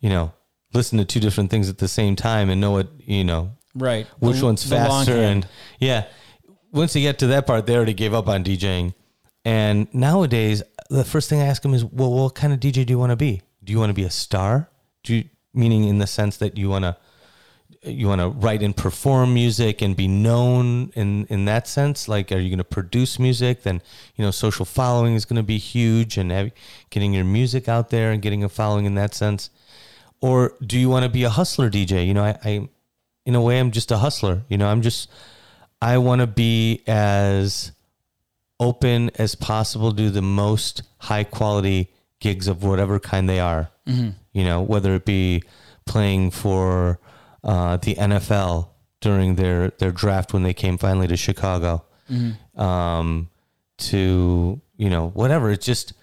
[0.01, 0.33] you know,
[0.73, 4.05] listen to two different things at the same time and know what you know Right.
[4.19, 5.47] which The- one's the faster and
[5.79, 6.03] yeah
[6.73, 8.93] once you get to that part they already gave up on djing
[9.45, 12.91] and nowadays the first thing i ask them is well what kind of dj do
[12.91, 14.69] you want to be do you want to be a star
[15.03, 16.97] do you meaning in the sense that you want to
[17.83, 22.07] you want to write and perform music and be known in in that sense?
[22.07, 23.63] Like are you going to produce music?
[23.63, 23.81] Then
[24.15, 26.51] you know social following is going to be huge and have,
[26.89, 29.49] getting your music out there and getting a following in that sense.
[30.21, 32.69] Or do you want to be a hustler dj you know i, I
[33.25, 34.43] in a way i'm just a hustler.
[34.49, 35.09] You know i'm just
[35.81, 37.71] i want to be as
[38.59, 44.09] open as possible do the most high quality gigs of whatever kind they are mm-hmm.
[44.39, 45.41] You know whether it be
[45.85, 46.99] playing for
[47.51, 48.55] uh, the nfl
[49.05, 51.71] during their their draft when they came finally to chicago
[52.55, 53.29] um,
[53.77, 55.93] to you know whatever it's just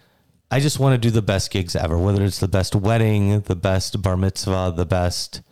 [0.51, 3.57] i just want to do the best gigs ever whether it's the best wedding the
[3.57, 5.42] best bar mitzvah the best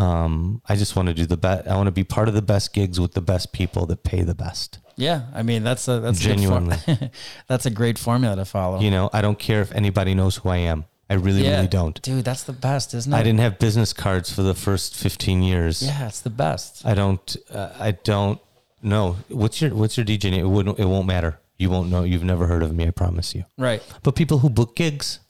[0.00, 1.66] um, I just want to do the best.
[1.66, 4.22] I want to be part of the best gigs with the best people that pay
[4.22, 4.78] the best.
[4.94, 5.22] Yeah.
[5.34, 7.10] I mean, that's a that's a good for- Genuinely.
[7.48, 8.78] that's a great formula to follow.
[8.78, 10.84] You know, I don't care if anybody knows who I am.
[11.10, 11.56] I really, yeah.
[11.56, 12.00] really don't.
[12.02, 13.16] Dude, that's the best, isn't it?
[13.16, 15.82] I didn't have business cards for the first 15 years.
[15.82, 16.84] Yeah, it's the best.
[16.84, 18.40] I don't, uh, I don't
[18.82, 19.16] know.
[19.28, 20.44] What's your, what's your DJ name?
[20.44, 21.38] It wouldn't, it won't matter.
[21.56, 22.04] You won't know.
[22.04, 22.86] You've never heard of me.
[22.86, 23.44] I promise you.
[23.56, 23.82] Right.
[24.02, 25.20] But people who book gigs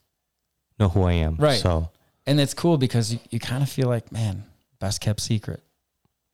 [0.80, 1.36] know who I am.
[1.36, 1.60] Right.
[1.60, 1.90] So
[2.26, 4.44] And it's cool because you, you kind of feel like, man,
[4.80, 5.62] best kept secret.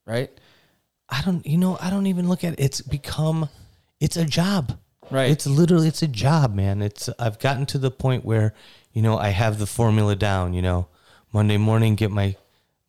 [0.06, 0.30] Right?
[1.08, 2.60] I don't, you know, I don't even look at it.
[2.60, 3.50] It's become,
[4.00, 4.78] it's a job.
[5.10, 5.30] Right.
[5.30, 6.80] It's literally it's a job, man.
[6.80, 8.54] It's I've gotten to the point where,
[8.94, 10.88] you know, I have the formula down, you know.
[11.32, 12.36] Monday morning get my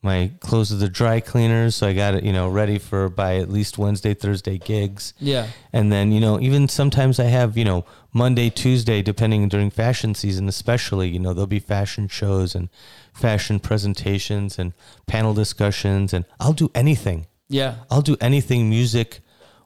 [0.05, 3.37] my clothes to the dry cleaners, so I got it, you know, ready for by
[3.37, 5.15] at least Wednesday, Thursday gigs.
[5.19, 5.47] yeah.
[5.73, 10.13] And then, you know, even sometimes I have, you know, Monday, Tuesday, depending during fashion
[10.13, 12.69] season, especially, you know, there'll be fashion shows and
[13.13, 14.73] fashion presentations and
[15.07, 17.25] panel discussions and I'll do anything.
[17.49, 17.77] Yeah.
[17.89, 19.21] I'll do anything music,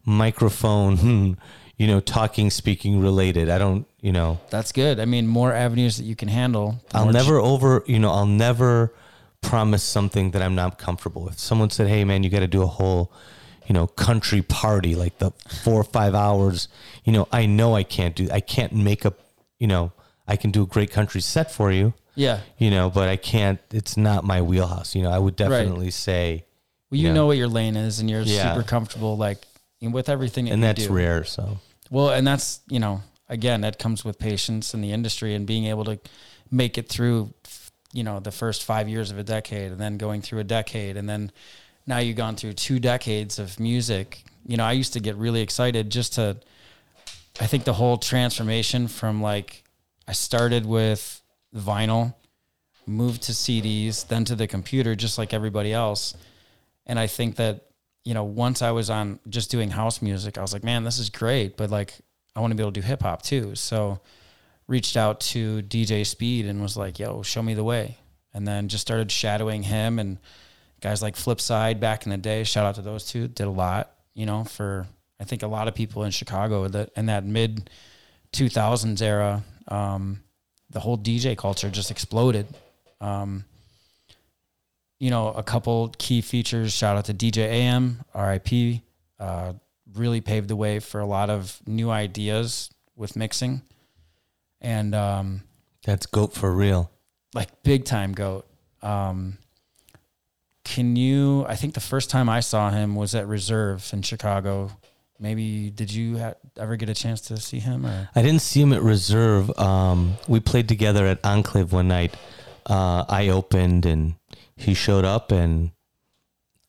[0.05, 1.37] microphone,
[1.77, 3.49] you know, talking, speaking related.
[3.49, 4.99] I don't, you know, That's good.
[4.99, 6.79] I mean, more avenues that you can handle.
[6.93, 8.93] I'll never over, you know, I'll never
[9.41, 11.39] promise something that I'm not comfortable with.
[11.39, 13.11] Someone said, "Hey, man, you got to do a whole,
[13.67, 15.31] you know, country party like the
[15.63, 16.67] four or five hours."
[17.03, 18.29] You know, I know I can't do.
[18.31, 19.13] I can't make a,
[19.57, 19.91] you know,
[20.27, 22.41] I can do a great country set for you, Yeah.
[22.57, 23.59] you know, but I can't.
[23.71, 24.95] It's not my wheelhouse.
[24.95, 26.45] You know, I would definitely say,
[26.91, 27.13] Well, you Yeah.
[27.13, 28.53] know what your lane is and you're Yeah.
[28.53, 29.45] super comfortable like
[29.81, 30.93] with everything that and you that's do.
[30.93, 31.23] rare.
[31.23, 31.59] So
[31.89, 35.65] Well, and that's, you know, again, that comes with patience in the industry and being
[35.65, 35.99] able to
[36.51, 37.33] make it through,
[37.93, 40.97] you know, the first five years of a decade and then going through a decade.
[40.97, 41.31] And then
[41.85, 44.23] now you've gone through two decades of music.
[44.45, 46.37] You know, I used to get really excited just to,
[47.39, 49.63] I think the whole transformation from like,
[50.07, 51.21] I started with
[51.55, 52.15] vinyl,
[52.87, 56.15] moved to CDs, then to the computer, just like everybody else.
[56.87, 57.65] And I think that,
[58.03, 60.97] you know, once I was on just doing house music, I was like, man, this
[60.97, 61.93] is great, but like,
[62.35, 63.55] I want to be able to do hip hop too.
[63.55, 63.99] So,
[64.67, 67.97] reached out to DJ Speed and was like, yo, show me the way.
[68.33, 70.19] And then just started shadowing him and
[70.79, 72.43] guys like Flipside back in the day.
[72.43, 73.27] Shout out to those two.
[73.27, 74.87] Did a lot, you know, for
[75.19, 77.69] I think a lot of people in Chicago that in that mid
[78.31, 80.21] 2000s era, um,
[80.69, 82.45] the whole DJ culture just exploded.
[83.01, 83.45] Um,
[84.99, 86.73] you know, a couple key features.
[86.73, 88.81] Shout out to DJ AM, RIP.
[89.19, 89.53] Uh,
[89.95, 93.61] really paved the way for a lot of new ideas with mixing,
[94.61, 95.41] and um,
[95.85, 96.91] That's goat for real.
[97.33, 98.45] like big time goat.
[98.81, 99.37] Um,
[100.63, 101.45] can you?
[101.47, 104.71] I think the first time I saw him was at Reserve in Chicago.
[105.19, 107.85] Maybe did you ha- ever get a chance to see him?
[107.85, 109.49] Or I didn't see him at Reserve.
[109.59, 112.15] Um, we played together at Enclave one night.
[112.65, 114.15] Uh, I opened and
[114.55, 115.71] he showed up, and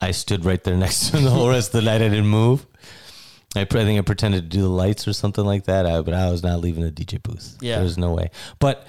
[0.01, 2.03] I stood right there next to him the whole rest of the night.
[2.03, 2.67] I didn't move.
[3.57, 5.87] I, I think I pretended to do the lights or something like that.
[5.87, 7.57] I, but I was not leaving the DJ booth.
[7.61, 7.79] Yeah.
[7.79, 8.31] There's no way.
[8.59, 8.87] But,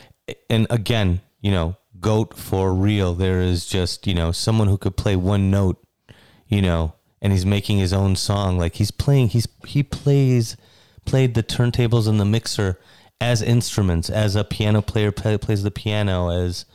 [0.49, 3.13] and again, you know, GOAT for real.
[3.13, 5.83] There is just, you know, someone who could play one note,
[6.47, 8.57] you know, and he's making his own song.
[8.57, 10.57] Like he's playing, he's, he plays,
[11.05, 12.79] played the turntables and the mixer
[13.19, 16.65] as instruments, as a piano player play, plays the piano, as,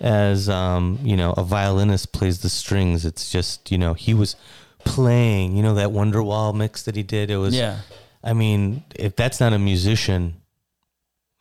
[0.00, 3.04] as, um, you know, a violinist plays the strings.
[3.04, 4.34] It's just, you know, he was
[4.84, 7.30] playing, you know, that Wonderwall mix that he did.
[7.30, 7.80] It was, yeah,
[8.22, 10.36] I mean, if that's not a musician,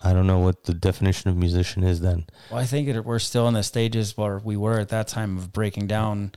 [0.02, 2.26] I don't know what the definition of musician is then.
[2.52, 5.38] well, I think it, we're still in the stages where we were at that time
[5.38, 6.34] of breaking down,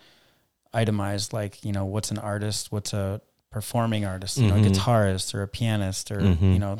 [0.72, 4.72] itemized like you know what's an artist, what's a performing artist, you know, a Mhm.
[4.72, 6.52] guitarist or a pianist or Mhm.
[6.52, 6.78] you know,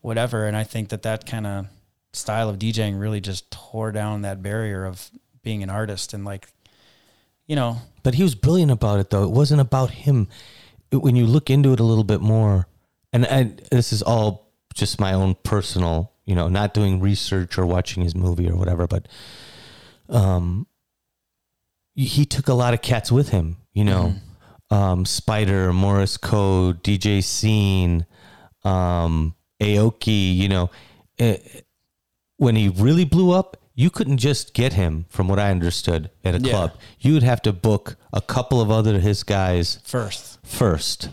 [0.00, 0.46] whatever.
[0.46, 1.66] And I think that that kind of
[2.12, 5.08] style of DJing really just tore down that barrier of
[5.44, 6.48] being an artist and like,
[7.50, 9.24] you know, But he was brilliant about it, though.
[9.24, 10.28] It wasn't about him.
[10.92, 12.68] It- when you look into it a little bit more,
[13.12, 17.66] and I, this is all just my own personal, you know, not doing research or
[17.66, 19.08] watching his movie or whatever, but
[20.08, 20.68] um,
[21.96, 24.14] he took a lot of cats with him, you know.
[24.70, 28.06] um, Spider, Morris Code, DJ Scene,
[28.62, 30.70] um, Aoki, you know,
[31.18, 31.38] eh,
[32.36, 36.34] when he really blew up, you couldn't just get him, from what I understood, at
[36.34, 36.50] a Yeah.
[36.52, 36.70] club.
[37.00, 41.08] You would have to book a couple of other his guys first, first,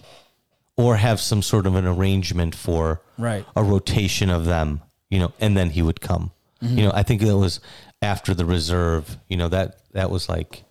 [0.76, 3.46] or have some sort of an arrangement for right?
[3.56, 6.32] a rotation of them, you know, and then he would come.
[6.62, 6.78] Mm-hmm.
[6.78, 7.60] You know, I think it was
[8.02, 10.64] after the reserve, you know, that that was like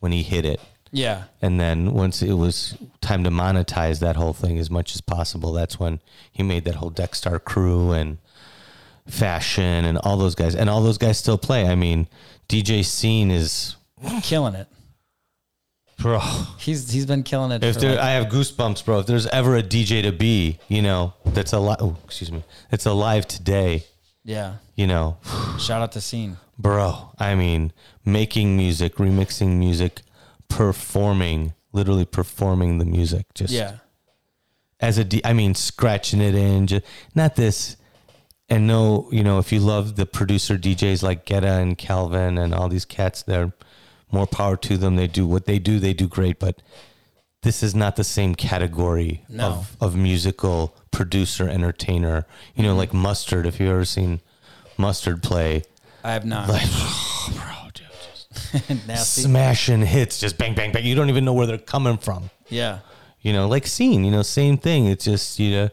[0.00, 0.60] when he hit it.
[0.92, 5.00] Yeah, And then once it was time to monetize that whole thing as much as
[5.02, 6.00] possible, that's when
[6.32, 8.16] he made that whole Deckstar crew and
[9.06, 10.54] fashion and all those guys.
[10.54, 11.66] And all those guys still play.
[11.66, 12.08] I mean,
[12.48, 13.76] DJ Scene is
[14.22, 14.68] killing it.
[15.98, 16.18] bro.
[16.58, 17.64] He's he's been killing it.
[17.64, 19.00] If there, like- I have goosebumps, bro.
[19.00, 21.78] If there's ever a DJ to be, you know, that's alive.
[21.80, 23.84] Oh, excuse me, that's alive today.
[24.24, 25.16] yeah, You know,
[25.58, 26.36] shout out to Scene.
[26.58, 27.10] bro.
[27.18, 27.72] I mean,
[28.04, 30.02] making music, remixing music,
[30.48, 33.26] performing, literally performing the music.
[33.34, 33.76] Just Yeah,
[34.80, 37.76] as a D, I mean, scratching it in, just not this.
[38.48, 42.54] And no, you know, if you love the producer DJs like Guetta and Calvin and
[42.54, 43.52] all these cats, they're
[44.12, 44.94] more power to them.
[44.96, 46.38] They do what they do, they do great.
[46.38, 46.62] But
[47.42, 49.46] this is not the same category No.
[49.46, 52.24] of, of musical producer, entertainer.
[52.54, 54.20] You know, like Mustard, if you've ever seen
[54.78, 55.62] Mustard play,
[56.04, 56.48] I have not.
[56.48, 56.62] like,
[57.34, 57.86] bro, dude,
[58.86, 60.84] just smashing hits, just bang, bang, bang.
[60.84, 62.78] You don't even know where they're coming from yeah,
[63.22, 64.86] you know, like scene, you know, same thing.
[64.86, 65.68] It's just, you know,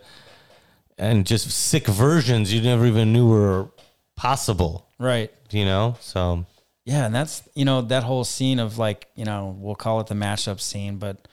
[0.98, 3.70] and just sick versions you never even knew were
[4.16, 5.32] possible, right.
[5.52, 5.98] you know?
[6.00, 6.46] So,
[6.86, 10.08] Yeah, and that's you know that whole scene of like you know we'll call it
[10.08, 11.28] the mashup scene, but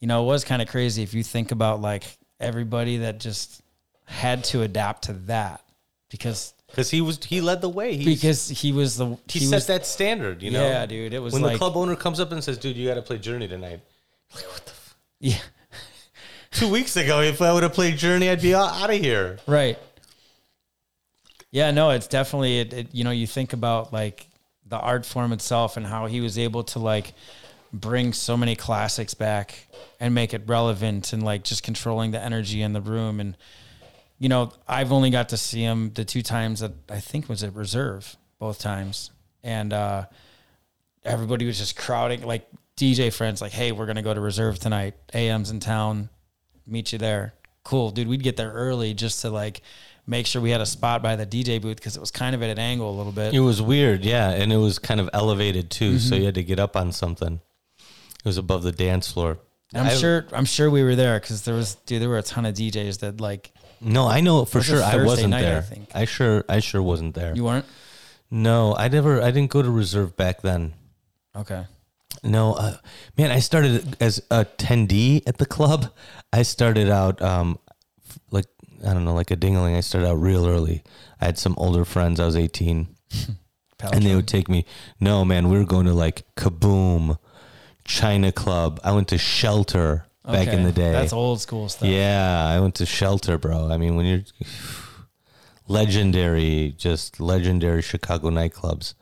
[0.00, 2.04] you know it was kind of crazy if you think about like
[2.40, 3.62] everybody that just
[4.06, 5.62] had to adapt to that
[6.10, 7.96] because because he was, he led the way.
[7.96, 10.66] He, because he was the he, he set was that standard, you know?
[10.66, 12.88] yeah dude it was when like the club owner comes up and says, dude, you
[12.88, 13.80] got to play Journey tonight.
[14.34, 15.36] Like, what the f yeah
[16.52, 19.38] Two weeks ago, if I would have played Journey, I'd be out of here.
[19.46, 19.78] right.
[21.50, 24.26] Yeah no it's definitely it, it you know you think about like
[24.66, 27.12] the art form itself and how he was able to like
[27.74, 29.66] bring so many classics back
[30.00, 33.20] and make it relevant and like just controlling the energy in the room.
[33.20, 33.36] And
[34.18, 37.42] you know i've only got to see him the two times that i think was
[37.42, 39.10] at reserve both times.
[39.42, 40.06] And uh
[41.04, 42.48] everybody was just crowding like
[42.78, 44.94] dj friends like hey we're gonna go to reserve tonight.
[45.12, 46.08] Am's in town
[46.66, 47.34] meet you there
[47.64, 49.62] cool dude we'd get there early just to like
[50.06, 52.42] make sure we had a spot by the DJ booth because it was kind of
[52.42, 53.34] at an angle a little bit.
[53.34, 56.20] It was weird, yeah, and it was kind of elevated too, so mm-hmm.
[56.20, 57.40] you had to get up on something.
[57.78, 59.38] It was above the dance floor.
[59.72, 62.18] And I'm I- sure I'm sure we were there because there was dude there were
[62.18, 65.42] a ton of DJs that like No, I know for sure I wasn't night, I
[65.42, 65.62] there.
[65.62, 65.88] think.
[65.94, 67.34] I sure I sure wasn't there.
[67.34, 67.66] you weren't.
[68.30, 69.20] No, I never.
[69.20, 70.74] I didn't go to reserve back then.
[71.34, 71.64] Okay.
[72.24, 72.76] No, uh,
[73.18, 75.92] man, I started as a attendee at the club.
[76.32, 77.58] I started out um,
[78.30, 78.46] like
[78.86, 79.76] I don't know, like a dingling.
[79.76, 80.84] I started out real early.
[81.20, 82.20] I had some older friends.
[82.20, 82.94] I was eighteen,
[83.92, 84.64] and they would take me.
[85.00, 87.18] No, man, we were going to like Kaboom,
[87.84, 88.78] China Club.
[88.84, 90.92] I went to Shelter back in the day.
[90.92, 91.88] That's old school stuff.
[91.88, 93.68] Yeah, I went to Shelter, bro.
[93.70, 94.22] I mean, when you're
[95.66, 98.94] legendary, just legendary Chicago nightclubs.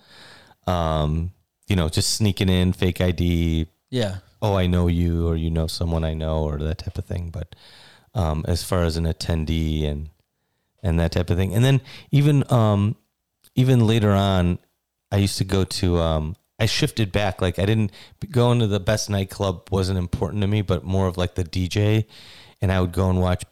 [0.67, 1.33] Um,
[1.71, 3.69] you know, just sneaking in, fake ID.
[3.91, 4.17] Yeah.
[4.43, 7.31] Oh, I know you, or you know someone I know, or that type of thing.
[7.31, 7.55] But
[8.13, 10.11] um, as far as an attendee and
[10.83, 12.97] and that type of thing, and then even um,
[13.55, 14.59] even later on,
[15.13, 15.99] I used to go to.
[15.99, 17.41] Um, I shifted back.
[17.41, 17.93] Like I didn't
[18.31, 22.05] going to the best nightclub wasn't important to me, but more of like the DJ,
[22.61, 23.45] and I would go and watch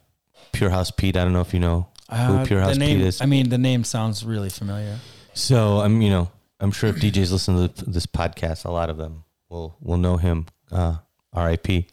[0.51, 1.15] Pure House Pete.
[1.15, 3.21] I don't know if you know who Uh, Pure the House name, Pete is.
[3.21, 4.99] I mean, the name sounds really familiar.
[5.33, 6.29] So I'm, you know,
[6.59, 10.17] I'm sure if DJs listen to this podcast, a lot of them will will know
[10.17, 10.47] him.
[10.71, 10.97] Uh,
[11.33, 11.87] R.I.P.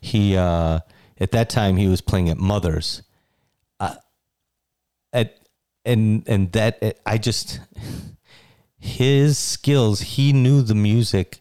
[0.00, 0.80] He uh,
[1.18, 3.02] at that time he was playing at Mother's.
[3.78, 3.96] Uh,
[5.12, 5.38] at
[5.84, 7.60] and and that I just
[8.78, 10.00] his skills.
[10.00, 11.40] He knew the music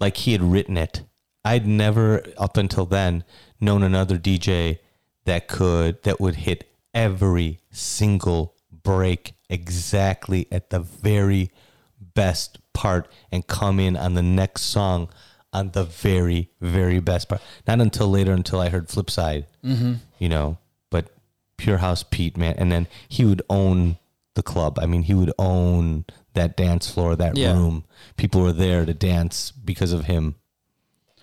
[0.00, 1.02] like he had written it.
[1.44, 3.24] I'd never up until then
[3.60, 4.78] known another DJ
[5.24, 11.50] that could that would hit every single break exactly at the very
[12.14, 15.08] best part and come in on the next song
[15.52, 17.40] on the very very best part.
[17.66, 19.44] Not until later until I heard Flipside.
[19.64, 19.94] Mm-hmm.
[20.18, 20.58] You know,
[20.90, 21.10] but
[21.56, 23.98] Pure House Pete man, and then he would own
[24.34, 24.78] the club.
[24.80, 26.04] I mean, he would own
[26.34, 27.52] that dance floor, that Yeah.
[27.52, 27.84] room.
[28.16, 30.34] People were there to dance because of him.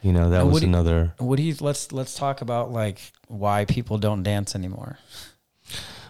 [0.02, 1.14] You know, that And was what do you- another.
[1.18, 4.98] What do you let's let's talk about like why people don't dance anymore.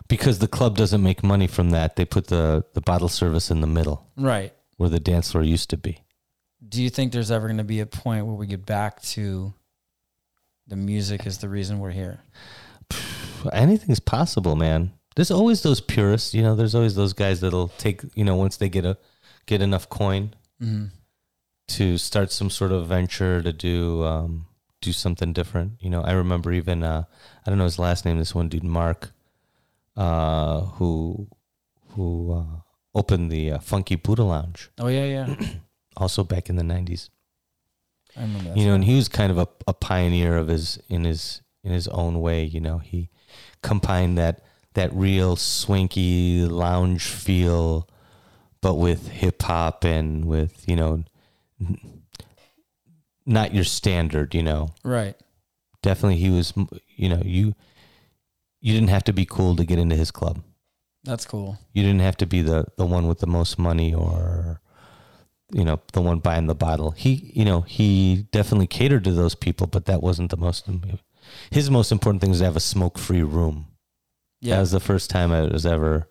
[0.08, 1.96] because the club doesn't make money from that.
[1.96, 4.54] They put the the bottle service in the middle Right.
[4.78, 6.03] Where the dance floor used to be.
[6.67, 9.53] Do you think there's ever going to be a point where we get back to
[10.67, 12.22] the music is the reason we're here?
[13.53, 14.93] Anything's possible, man.
[15.15, 16.55] There's always those purists, you know.
[16.55, 18.97] There's always those guys that'll take, you know, once they get a
[19.45, 20.86] get enough coin Mm-hmm.
[21.69, 24.45] to start some sort of venture to do um,
[24.80, 25.74] do something different.
[25.80, 27.05] You know, I remember even uh,
[27.43, 28.19] I don't know his last name.
[28.19, 29.11] This one dude, Mark,
[29.97, 31.28] uh, who
[31.95, 32.61] who uh,
[32.94, 35.36] opened the uh, Funky Buddha Lounge, Oh yeah, yeah.
[35.98, 37.10] also back in the '90s.
[38.18, 38.58] I remember that.
[38.58, 41.72] you know and he was kind of a, a pioneer of his in his in
[41.72, 43.10] his own way you know he
[43.64, 47.88] combined that that real swanky lounge feel
[48.62, 51.04] but with hip hop and with you know
[53.26, 55.16] not your standard you know right.
[55.82, 56.54] definitely he was
[56.96, 57.54] you know you
[58.60, 60.44] you didn't have to be cool to get into his club
[61.04, 61.58] That's cool.
[61.74, 64.62] you didn't have to be the the one with the most money or
[65.52, 69.36] you know the one buying the bottle he you know he definitely catered to those
[69.36, 70.70] people but that wasn't the most
[71.52, 73.66] his most important thing was to have a smoke free room
[74.39, 74.56] Yeah.
[74.56, 76.08] that was the first time i was ever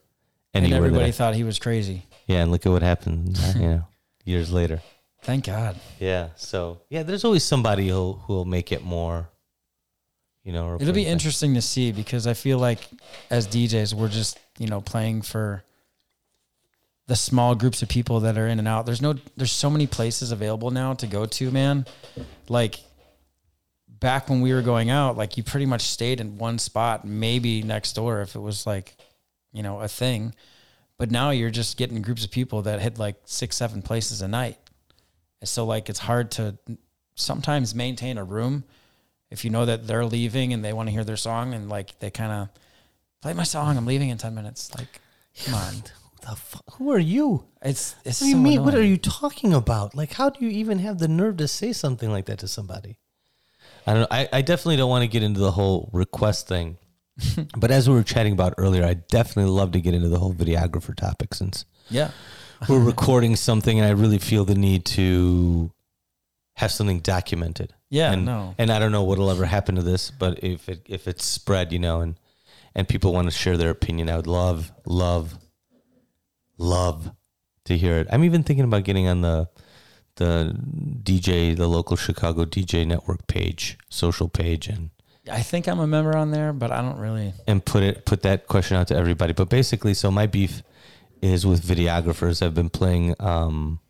[0.52, 2.04] and anywhere everybody that I- thought he was crazy.
[2.26, 3.84] yeah and look at what happened you know
[4.26, 4.82] years later
[5.22, 5.76] Thank God.
[5.98, 9.29] yeah so yeah there's always somebody who'll who'll make it more
[10.42, 12.80] you know It'll be interesting to see because I feel like
[13.30, 15.64] as DJs, we're just, you know, playing for
[17.06, 18.86] the small groups of people that are in and out.
[18.86, 21.84] There's no, there's so many places available now to go to, man.
[22.48, 22.78] Like
[23.88, 27.62] back when we were going out, like you pretty much stayed in one spot, maybe
[27.62, 28.96] next door if it was like,
[29.52, 30.34] you know, a thing.
[30.98, 34.28] But now you're just getting groups of people that hit like six, seven places a
[34.28, 34.58] night.
[35.40, 36.56] And so like it's hard to
[37.14, 38.64] sometimes maintain a room
[39.30, 41.98] if you know that they're leaving and they want to hear their song and like
[41.98, 42.48] they kind of
[43.22, 44.74] play my song, I'm leaving in ten minutes.
[44.76, 45.00] Like,
[45.44, 45.74] come on,
[46.22, 48.64] the fu- who are you it's it's What do you so mean?
[48.64, 49.94] What are you talking about?
[49.94, 52.98] Like, how do you even have the nerve to say something like that to somebody?
[53.86, 54.08] I don't know.
[54.10, 56.78] I, I definitely don't want to get into the whole request thing.
[57.56, 60.32] but as we were chatting about earlier, I definitely love to get into the whole
[60.32, 62.10] videographer topic since Yeah,
[62.68, 65.70] we're recording something and I really feel the need to
[66.60, 67.72] have something documented.
[67.88, 70.82] yeah, and, no, And I don't know what'll ever happen to this, but if it
[70.86, 72.16] if it's spread, you know, and
[72.74, 75.38] and people want to share their opinion, I would love, love,
[76.58, 77.12] love
[77.64, 78.08] to hear it.
[78.12, 79.48] I'm even thinking about getting on the
[80.16, 80.54] the
[81.02, 84.90] DJ, the local Chicago DJ network page, social page, and
[85.32, 87.32] I think I'm a member on there, but I don't really.
[87.46, 89.32] and put it put that question out to everybody.
[89.32, 90.62] But basically, so my beef
[91.22, 92.44] is with videographers.
[92.44, 93.80] I've been playing um,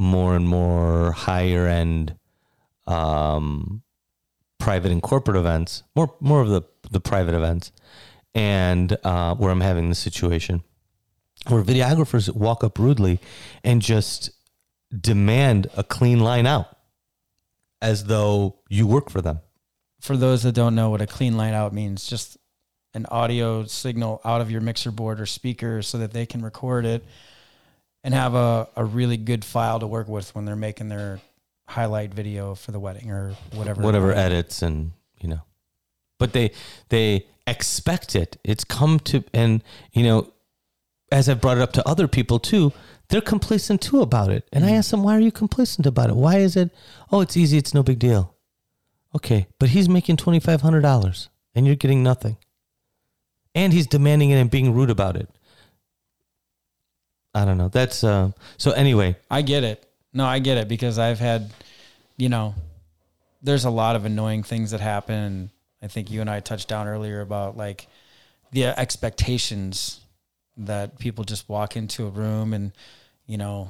[0.00, 2.16] more and more higher end
[2.86, 3.82] um,
[4.58, 7.70] private and corporate events, more more of the the private events,
[8.34, 10.62] and uh, where I'm having the situation
[11.48, 13.18] where videographers walk up rudely
[13.64, 14.30] and just
[14.98, 16.76] demand a clean line out,
[17.80, 19.40] as though you work for them.
[20.00, 22.38] For those that don't know what a clean line out means, just
[22.94, 26.84] an audio signal out of your mixer board or speaker so that they can record
[26.84, 27.04] it
[28.02, 31.20] and have a, a really good file to work with when they're making their
[31.68, 33.82] highlight video for the wedding or whatever.
[33.82, 34.90] whatever edits and
[35.20, 35.40] you know
[36.18, 36.52] but they
[36.90, 38.36] they expect it.
[38.44, 40.32] It's come to and you know
[41.10, 42.72] as i've brought it up to other people too
[43.08, 44.46] they're complacent too about it.
[44.52, 46.16] And i ask them why are you complacent about it?
[46.16, 46.70] Why is it
[47.10, 48.34] oh it's easy it's no big deal.
[49.16, 52.36] Okay but he's making $2500 and you're getting nothing.
[53.52, 55.28] And he's demanding it and being rude about it
[57.34, 59.86] i don't know that's uh so anyway I get it.
[60.12, 61.50] No, I get it because I've had,
[62.16, 62.54] you know,
[63.42, 65.50] there's a lot of annoying things that happen.
[65.82, 67.86] I think you and I touched down earlier about like
[68.50, 70.00] the expectations
[70.56, 72.72] that people just walk into a room and,
[73.26, 73.68] you know,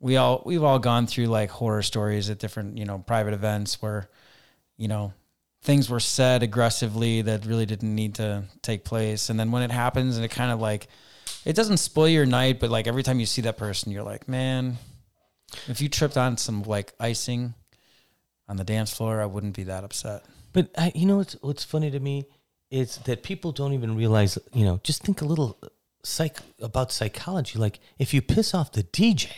[0.00, 3.80] we all, we've all gone through like horror stories at different, you know, private events
[3.80, 4.08] where,
[4.76, 5.12] you know,
[5.62, 9.30] things were said aggressively that really didn't need to take place.
[9.30, 10.88] And then when it happens and it kind of like,
[11.44, 14.28] it doesn't spoil your night, but like every time you see that person, you're like,
[14.28, 14.76] man,
[15.68, 17.54] if you tripped on some like icing
[18.48, 20.24] on the dance floor, I wouldn't be that upset.
[20.52, 22.26] But I, you know what's what's funny to me
[22.70, 24.38] is that people don't even realize.
[24.52, 25.68] You know, just think a little uh,
[26.02, 27.58] psych about psychology.
[27.58, 29.30] Like if you piss off the DJ,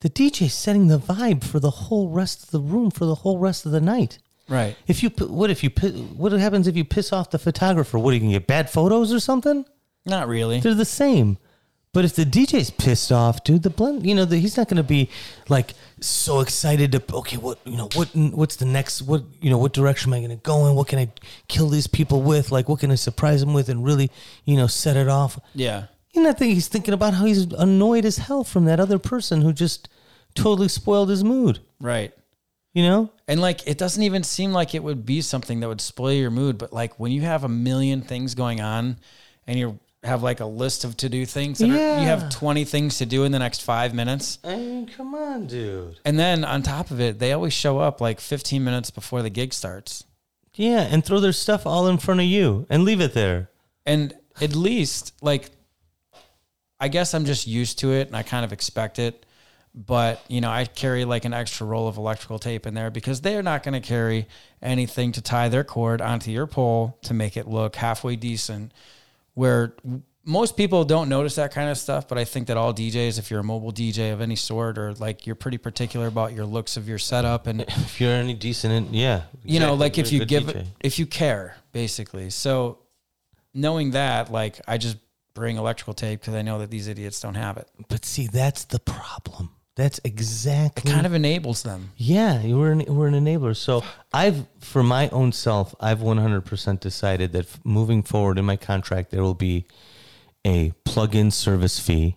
[0.00, 3.38] the DJ's setting the vibe for the whole rest of the room for the whole
[3.38, 4.18] rest of the night.
[4.48, 4.76] Right.
[4.86, 7.98] If you what if you what happens if you piss off the photographer?
[7.98, 9.64] What are you gonna get bad photos or something?
[10.06, 10.60] Not really.
[10.60, 11.38] They're the same.
[11.94, 14.78] But if the DJ's pissed off, dude, the blend, you know, the, he's not going
[14.78, 15.08] to be
[15.48, 19.58] like so excited to okay, what you know, what what's the next, what you know,
[19.58, 20.74] what direction am I going to go in?
[20.74, 21.12] What can I
[21.46, 22.50] kill these people with?
[22.50, 24.10] Like, what can I surprise them with and really,
[24.44, 25.38] you know, set it off?
[25.54, 25.84] Yeah.
[26.12, 28.98] You know, I think he's thinking about how he's annoyed as hell from that other
[28.98, 29.88] person who just
[30.34, 31.60] totally spoiled his mood.
[31.80, 32.12] Right.
[32.72, 35.80] You know, And like it doesn't even seem like it would be something that would
[35.80, 38.96] spoil your mood, but like when you have a million things going on
[39.46, 42.00] and you have like a list of to do things and Yeah.
[42.00, 44.38] you have 20 things to do in the next 5 minutes.
[44.44, 45.98] I mean, come on, dude.
[46.04, 49.30] And then on top of it, they always show up like 15 minutes before the
[49.30, 50.04] gig starts.
[50.54, 53.50] Yeah, and throw their stuff all in front of you and leave it there.
[53.86, 55.50] And at least like
[56.80, 59.24] I guess I'm just used to it and I kind of expect it.
[59.76, 63.22] But, you know, I carry like an extra roll of electrical tape in there because
[63.22, 64.28] they're not going to carry
[64.62, 68.70] anything to tie their cord onto your pole to make it look halfway decent.
[69.34, 69.74] Where
[70.24, 73.30] most people don't notice that kind of stuff, but I think that all DJs, if
[73.30, 76.76] you're a mobile DJ of any sort, or like you're pretty particular about your looks
[76.76, 80.22] of your setup and If you're any decent, in, yeah, you know, like if You're
[80.22, 80.56] a you give DJ.
[80.56, 82.30] it, if you care, basically.
[82.30, 82.78] So
[83.52, 84.96] knowing that, like, I just
[85.34, 87.68] bring electrical tape because I know that these idiots don't have it.
[87.88, 89.50] But see, that's the problem.
[89.76, 91.90] That's exactly It kind of enables them.
[91.96, 92.40] yeah.
[92.40, 93.56] You were an, we're an enabler.
[93.56, 99.10] So I've, for my own self, I've 100% decided that moving forward in my contract
[99.10, 99.66] there will be
[100.46, 102.16] a plug-in service fee.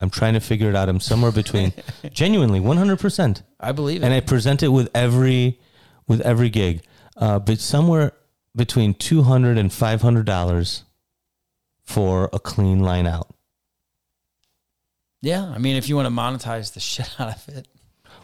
[0.00, 0.88] I'm trying to figure it out.
[0.88, 1.72] I'm somewhere between
[2.12, 4.04] genuinely 100%, I believe it.
[4.04, 5.60] and I present it with every
[6.06, 6.82] with every gig,
[7.16, 8.12] uh, but somewhere
[8.56, 10.84] between 200 and 500 dollars
[11.84, 13.28] for a clean line out.
[15.20, 17.68] Yeah, I mean, if you want to monetize the shit out of it,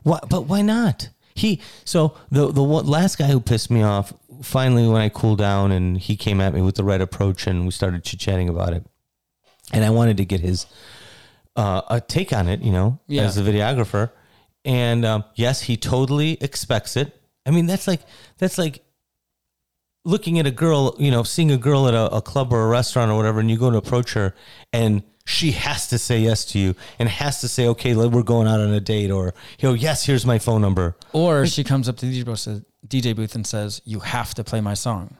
[0.03, 1.09] Why, but why not?
[1.34, 4.12] He so the the one, last guy who pissed me off.
[4.42, 7.64] Finally, when I cooled down and he came at me with the right approach and
[7.64, 8.84] we started chit chatting about it,
[9.72, 10.66] and I wanted to get his
[11.57, 13.22] uh, a take on it, you know, Yeah.
[13.22, 14.11] as a videographer.
[14.64, 17.20] And um, yes, he totally expects it.
[17.47, 18.01] I mean, that's like
[18.38, 18.84] that's like
[20.05, 22.69] looking at a girl, you know, seeing a girl at a, a club or a
[22.69, 24.35] restaurant or whatever, and you go to approach her,
[24.73, 28.47] and she has to say yes to you and has to say, okay, we're going
[28.47, 30.97] out on a date, or you know, yes, here's my phone number.
[31.13, 34.45] or she comes up to the DJ booth, DJ booth and says, "You have to
[34.45, 35.17] play my song."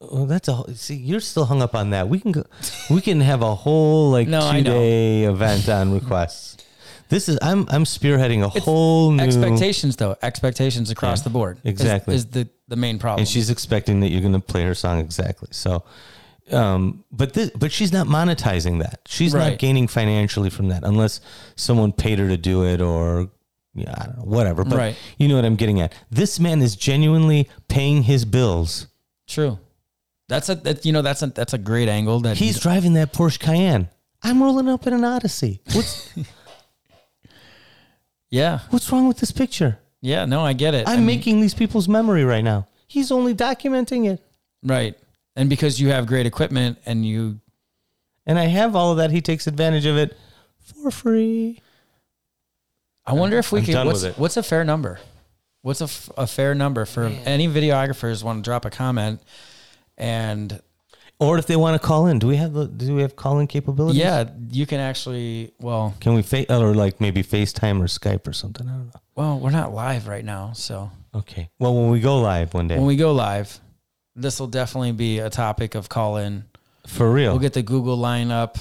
[0.00, 0.96] Well, that's a see.
[0.96, 2.08] You're still hung up on that.
[2.08, 2.44] We can go.
[2.90, 6.56] We can have a whole like No, two day event on requests.
[7.10, 11.58] This is I'm I'm spearheading a whole new Expectations, though, expectations across Yeah, the board,
[11.64, 12.14] is- exactly.
[12.14, 13.20] is, the the main problem.
[13.20, 15.48] and she's expecting that you're going to play her song exactly.
[15.50, 15.82] So,
[16.52, 19.00] um, but this, but she's not monetizing that.
[19.08, 19.50] She's Right.
[19.50, 21.20] not gaining financially from that unless
[21.56, 23.28] someone paid her to do it or
[23.74, 24.64] yeah, I don't know, whatever.
[24.64, 24.96] But Right.
[25.18, 25.92] you know what I'm getting at.
[26.10, 28.86] This man is genuinely paying his bills.
[29.28, 29.58] True.
[30.28, 32.20] That's a that, you know that's a that's a great angle.
[32.20, 33.88] That He's driving that Porsche Cayenne.
[34.22, 35.60] I'm rolling up in an Odyssey.
[35.72, 36.08] What's
[38.30, 39.78] yeah what's wrong with this picture?
[40.00, 40.86] yeah no I get it.
[40.88, 42.66] I I'm mean, making these people's memory right now.
[42.86, 44.20] He's only documenting it.
[44.64, 44.96] right,
[45.36, 47.40] and because you have great equipment and you
[48.26, 49.10] And I have all of that.
[49.10, 50.16] He takes advantage of it
[50.60, 51.60] for free.
[53.06, 53.72] I wonder if we I'm could.
[53.72, 54.18] done What's, with it.
[54.20, 55.00] what's a fair number?
[55.62, 59.20] What's a, f- a fair number for any videographers want to drop a comment?
[59.98, 60.60] And
[61.20, 63.38] Or if they want to call in, do we have the do we have call
[63.40, 64.00] in capabilities?
[64.00, 65.52] yeah, you can actually.
[65.60, 68.66] Well, Can we fa- or like maybe FaceTime or Skype or something?
[68.66, 69.00] I don't know.
[69.14, 71.50] well, we're not live right now, so Okay.
[71.58, 73.60] Well, when we go live one day, when we go live,
[74.16, 76.44] this will definitely be a topic of call in.
[76.86, 77.32] for real.
[77.32, 78.56] We'll get the Google line up,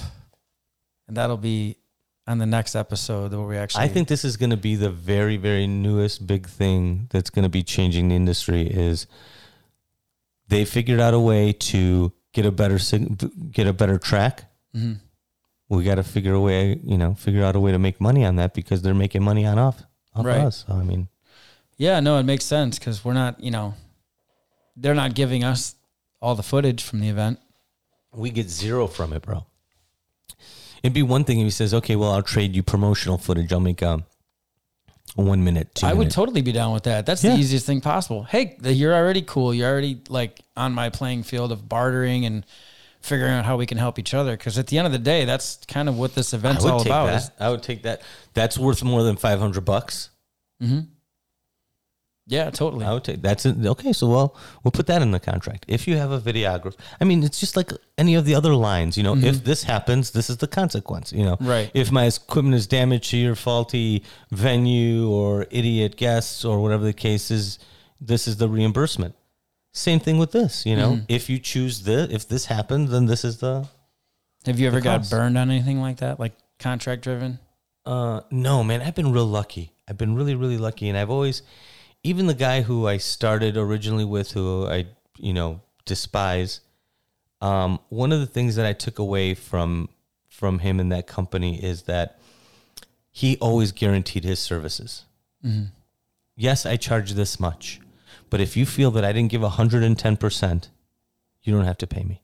[1.07, 1.77] and that'll be
[2.27, 3.85] on the next episode where we actually.
[3.85, 7.43] I think this is going to be the very, very newest big thing that's going
[7.43, 8.63] to be changing the industry.
[8.67, 9.07] Is
[10.49, 14.51] they figured out a way to get a better sig- get a better track.
[14.75, 14.99] Mhm.
[15.69, 18.25] We got to figure a way, you know, figure out a way to make money
[18.25, 19.83] on that because they're making money on off,
[20.15, 20.39] off Right.
[20.41, 20.65] us.
[20.67, 21.07] So, I mean,
[21.77, 23.39] Yeah, no, it makes sense because we're not.
[23.41, 23.73] You know,
[24.75, 25.75] they're not giving us
[26.21, 27.39] all the footage from the event.
[28.11, 29.45] we get zero from it, bro.
[30.81, 33.53] It'd be one thing if he says, "Okay, well, I'll trade you promotional footage.
[33.53, 34.05] I'll make um, a
[35.19, 37.05] one minute, two I would totally be down with that.
[37.05, 37.33] That's Yeah.
[37.35, 38.23] the easiest thing possible.
[38.23, 39.53] Hey, you're already cool.
[39.53, 42.45] You're already like on my playing field of bartering and
[43.01, 44.35] figuring out how we can help each other.
[44.35, 47.05] Because at the end of the day, that's kind of what this event's all about.
[47.07, 47.31] that.
[47.39, 48.01] I would take that.
[48.33, 50.09] That's worth more than five hundred bucks.
[50.61, 50.79] Mm-hmm.
[52.29, 52.85] Yeah, totally.
[52.85, 53.65] I would take that's it.
[53.65, 53.91] okay.
[53.91, 55.65] So well, we'll put that in the contract.
[55.67, 58.97] If you have a videographer, I mean, it's just like any of the other lines.
[58.97, 61.11] You know, if this happens, this is the consequence.
[61.11, 61.71] You know, Right.
[61.73, 66.93] If my equipment is damaged to your faulty venue or idiot guests or whatever the
[66.93, 67.59] case is,
[67.99, 69.15] this is the reimbursement.
[69.73, 70.65] Same thing with this.
[70.65, 73.67] You know, if you choose the, if this happens, then this is the.
[74.45, 75.11] Have you ever got cost.
[75.11, 77.39] burned on anything like that, like contract driven?
[77.85, 79.71] Uh, no, man, I've been real lucky.
[79.87, 81.41] I've been really, really lucky, and I've always,
[82.03, 84.87] even the guy who I started originally with, who I,
[85.17, 86.61] you know, despise.
[87.41, 89.89] Um, one of the things that I took away from
[90.27, 92.17] from him in that company is that
[93.11, 95.05] he always guaranteed his services.
[96.35, 97.81] Yes, I charge this much,
[98.29, 100.69] but if you feel that I didn't give hundred and ten percent,
[101.43, 102.21] you don't have to pay me.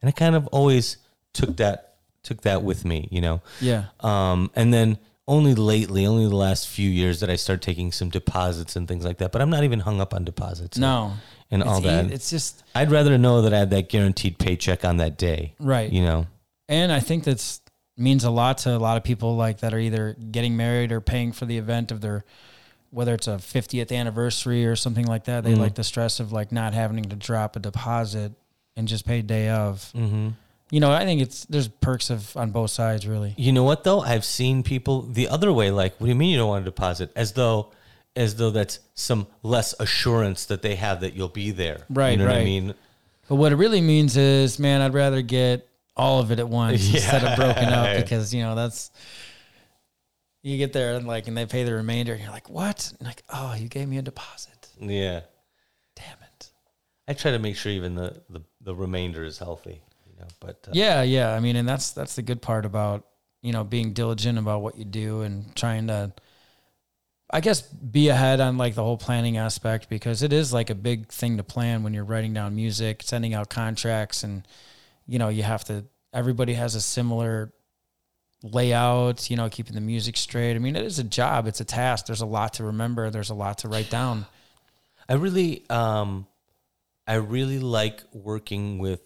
[0.00, 0.96] And I kind of always
[1.32, 3.42] took that took that with me, you know.
[3.60, 3.86] Yeah.
[4.00, 4.98] Um, and then
[5.28, 9.04] only lately, only the last few years that I start taking some deposits and things
[9.04, 9.30] like that.
[9.32, 10.76] But I'm not even hung up on deposits.
[10.78, 11.12] No.
[11.50, 12.10] and all that.
[12.10, 15.54] It's just I'd rather know that I had that guaranteed paycheck on that day.
[15.58, 15.90] right.
[15.92, 16.26] You know,
[16.68, 17.60] And I think that's
[17.96, 21.00] means a lot to a lot of people like that are either getting married or
[21.00, 22.24] paying for the event of their
[22.90, 25.44] whether it's a 50th anniversary or something like that.
[25.44, 25.58] They Mhm.
[25.58, 28.32] like the stress of like not having to drop a deposit
[28.76, 29.90] and just pay day of.
[29.94, 30.30] mm-hmm.
[30.72, 33.34] You know, I think it's there's perks of on both sides really.
[33.36, 34.00] you know what though?
[34.00, 35.70] I've seen people the other way.
[35.70, 37.12] Like, what do you mean you don't want to deposit?
[37.14, 37.72] As though,
[38.16, 41.84] as though that's some less assurance that they have that you'll be there.
[41.90, 42.74] Right, You know what I mean?
[43.28, 46.90] But what it really means is, man, I'd rather get all of it at once
[46.94, 48.90] instead of broken up because, you know, that's
[50.42, 53.06] you get there and like and they pay the remainder and you're like, "What?" And
[53.06, 55.20] like, "Oh, you gave me a deposit." Yeah.
[55.96, 56.50] Damn it.
[57.06, 59.82] I try to make sure even the the, the remainder is healthy.
[60.22, 61.34] Know, but uh, Yeah, yeah.
[61.34, 63.06] I mean, and that's that's the good part about
[63.42, 66.12] you know being diligent about what you do and trying to,
[67.30, 70.74] I guess, be ahead on like the whole planning aspect because it is like a
[70.74, 74.46] big thing to plan when you're writing down music, sending out contracts, and
[75.06, 75.84] you know you have to.
[76.14, 77.52] Everybody has a similar
[78.42, 80.54] layout, you know, keeping the music straight.
[80.54, 81.46] I mean, it is a job.
[81.46, 82.06] It's a task.
[82.06, 83.10] There's a lot to remember.
[83.10, 84.26] There's a lot to write down.
[85.08, 86.26] I really, um,
[87.06, 89.00] I really like working with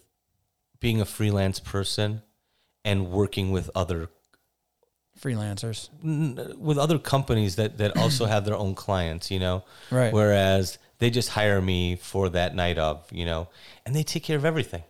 [0.87, 2.21] being a freelance person
[2.85, 4.09] and working with other
[5.19, 9.31] Freelancers, n- with other companies that that also have their own clients.
[9.31, 10.13] You know, right?
[10.13, 13.05] whereas they just hire me for that night of.
[13.11, 13.49] You know,
[13.85, 14.83] and they take care of everything.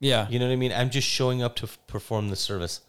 [0.00, 0.72] yeah, You know what I mean?
[0.72, 2.80] I'm just showing up to f- perform the service.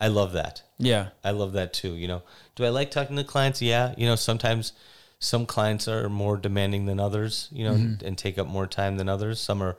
[0.00, 0.62] I love that.
[0.78, 1.94] yeah, I love that too.
[1.94, 2.22] You know,
[2.56, 3.62] do I like talking to clients?
[3.62, 3.94] Yeah.
[3.96, 4.72] You know, sometimes
[5.18, 7.48] some clients are more demanding than others.
[7.52, 8.06] You know, Mm-hmm.
[8.06, 9.40] and take up more time than others.
[9.40, 9.76] Some are,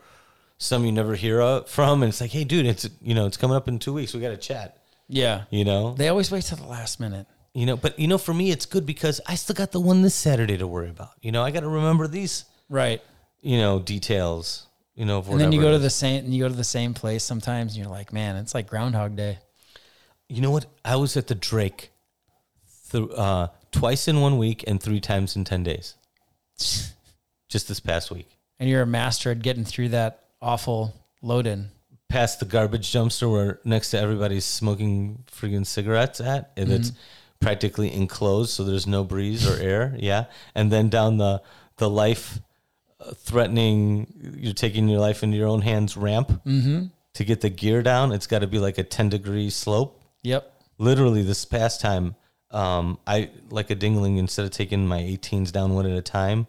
[0.58, 3.38] some you never hear uh, from, and it's like, hey, dude, it's you know, it's
[3.38, 4.14] coming up in two weeks.
[4.14, 4.78] We got to chat.
[5.08, 5.43] yeah.
[5.49, 7.28] You know, They always wait till the last minute.
[7.53, 10.01] you know, but you know, for me, it's good because I still got the one
[10.01, 11.12] this Saturday to worry about.
[11.22, 13.01] You know, I got to remember these, Right.
[13.41, 14.68] you know, details.
[14.95, 16.03] You know, of And then you go to the is.
[16.03, 19.18] and you go to the same place sometimes and you're like, man, it's like Groundhog
[19.18, 19.39] Day.
[20.30, 20.66] You know what?
[20.86, 21.91] I was at the Drake
[22.91, 25.95] th- uh, twice in one week and three times in 10 days.
[27.49, 28.30] Just this past week.
[28.60, 31.69] And you're a master at getting through that awful load in.
[32.07, 36.91] Past the garbage dumpster where next to everybody's smoking friggin' cigarettes at, and it's
[37.41, 39.95] practically enclosed, so there's no breeze or air.
[39.99, 40.25] Yeah.
[40.53, 41.41] And then down the,
[41.77, 42.39] the life
[43.01, 46.41] uh, threatening, you're taking your life into your own hands ramp
[47.13, 48.11] to get the gear down.
[48.11, 49.99] It's got to be like a 10 degree slope.
[50.23, 50.51] Yep.
[50.77, 52.15] literally this past time,
[52.51, 56.47] um, I like a dingling instead of taking my 18s down one at a time,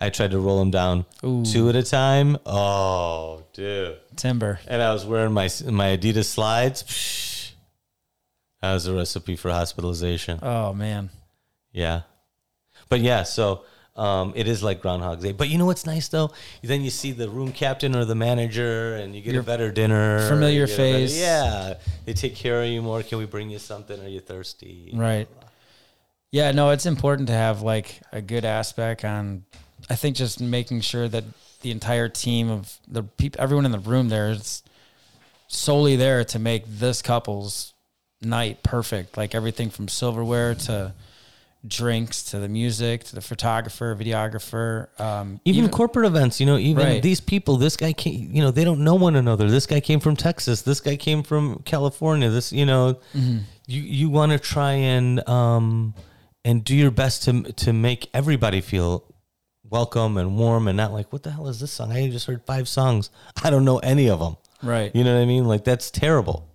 [0.00, 1.44] I tried to roll them down Ooh.
[1.44, 2.38] two at a time.
[2.46, 3.98] Oh, dude!
[4.16, 4.58] Timber.
[4.66, 7.52] And I was wearing my my Adidas slides.
[8.62, 10.38] That was a recipe for hospitalization.
[10.42, 11.10] Oh man.
[11.72, 12.02] Yeah,
[12.88, 13.64] but yeah, so.
[13.96, 16.30] Um, it is like Groundhog's Day, but you know what's nice though?
[16.62, 19.70] Then you see the room captain or the manager, and you get Your a better
[19.70, 20.26] dinner.
[20.26, 21.18] familiar a better- face.
[21.20, 21.74] yeah,
[22.06, 23.02] they take care of you more.
[23.02, 24.00] Can we bring you something?
[24.00, 24.92] Are you thirsty?
[24.94, 25.28] Right.
[26.30, 29.44] Yeah, no, it's important to have like a good aspect on
[29.88, 31.24] I think just making sure that
[31.62, 34.62] the entire team of the people everyone in the room there is
[35.48, 37.74] solely there to make this couple's
[38.22, 39.16] night perfect.
[39.16, 40.94] Like everything from silverware to
[41.66, 46.84] drinks to the music to the photographer, videographer, um, even, corporate events, you know, even
[46.84, 47.02] Right.
[47.02, 49.50] these people, this guy came, you know, they don't know one another.
[49.50, 50.62] This guy came from Texas.
[50.62, 52.30] This guy came from California.
[52.30, 53.42] This, you know, you,
[53.82, 55.94] you want to try and, um,
[56.46, 59.04] and do your best to, to make everybody feel
[59.70, 61.92] welcome and warm and not like, what the hell is this song?
[61.92, 63.10] I just heard five songs.
[63.42, 64.36] I don't know any of them.
[64.62, 64.94] right.
[64.94, 65.46] You know what I mean?
[65.46, 66.48] Like that's terrible.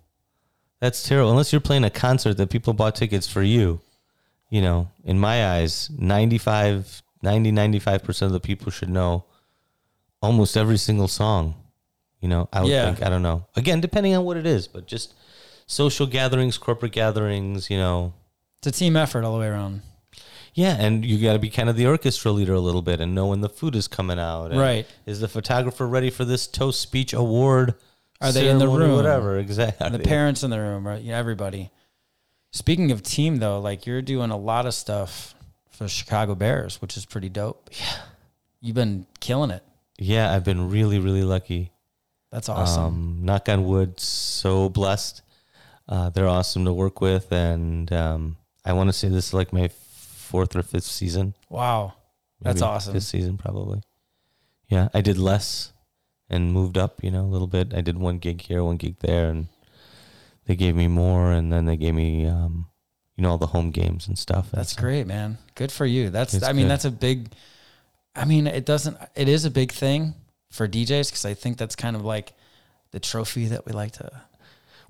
[0.80, 1.30] That's terrible.
[1.30, 3.80] Unless you're playing a concert that people bought tickets for you.
[4.50, 9.24] You know, in my eyes, 95, 90, 95% of the people should know
[10.22, 11.54] almost every single song.
[12.20, 12.84] You know, I would Yeah.
[12.86, 13.46] think, I don't know.
[13.56, 15.14] Again, depending on what it is, but just
[15.66, 18.12] social gatherings, corporate gatherings, you know.
[18.58, 19.82] It's a team effort all the way around.
[20.56, 23.14] Yeah, and you got to be kind of the orchestra leader a little bit and
[23.14, 24.52] know when the food is coming out.
[24.52, 24.86] and Right.
[25.04, 27.74] Is the photographer ready for this toast speech award?
[28.22, 28.96] Are they in the room?
[28.96, 29.90] Whatever, exactly.
[29.90, 31.02] the parents in the room, right?
[31.02, 31.70] Yeah, everybody.
[32.52, 35.34] Speaking of team, though, like you're doing a lot of stuff
[35.68, 37.68] for Chicago Bears, which is pretty dope.
[37.78, 37.96] Yeah,
[38.62, 39.62] you've been killing it.
[39.98, 41.70] Yeah, I've been really, really lucky.
[42.32, 42.84] That's awesome.
[42.84, 45.20] Um, knock on wood, so blessed.
[45.86, 49.52] Uh, they're awesome to work with, and um, I want to say this is like
[49.52, 49.68] my
[50.26, 51.34] fourth or fifth season.
[51.48, 51.94] wow,
[52.40, 52.92] that's Maybe awesome.
[52.94, 53.82] Fifth season, probably.
[54.68, 55.72] Yeah, I did less
[56.28, 57.72] and moved up, you know, a little bit.
[57.72, 59.46] I did one gig here, one gig there, and
[60.46, 62.66] they gave me more, and then they gave me, um,
[63.16, 64.48] you know, all the home games and stuff.
[64.52, 65.38] That's And so- great, man.
[65.54, 66.10] Good for you.
[66.10, 66.70] That's I mean, good.
[66.72, 67.32] that's a big.
[68.14, 68.96] I mean, it doesn't.
[69.14, 70.14] It is a big thing
[70.50, 72.32] for DJs because I think that's kind of like
[72.90, 74.10] the trophy that we like to.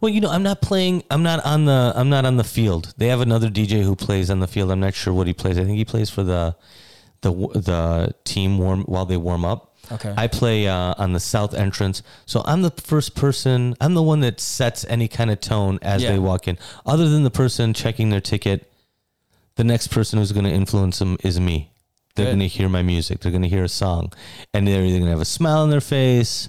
[0.01, 1.03] Well, you know, I'm not playing.
[1.11, 1.93] I'm not on the.
[1.97, 2.95] I'm not on the field.
[2.99, 4.71] They have another DJ who plays on the field.
[4.71, 5.59] I'm not sure what he plays.
[5.59, 6.55] I think he plays for the,
[7.23, 9.75] the the team warm while they warm up.
[9.91, 10.13] Okay.
[10.17, 13.77] I play uh, on the south entrance, so I'm the first person.
[13.81, 16.11] I'm the one that sets any kind of tone as Yeah.
[16.13, 16.59] they walk in.
[16.85, 18.69] Other than the person checking their ticket,
[19.55, 21.71] the next person who's going to influence them is me.
[22.17, 23.21] They're going to hear my music.
[23.21, 24.13] They're going to hear a song,
[24.53, 26.49] and they're either going to have a smile on their face,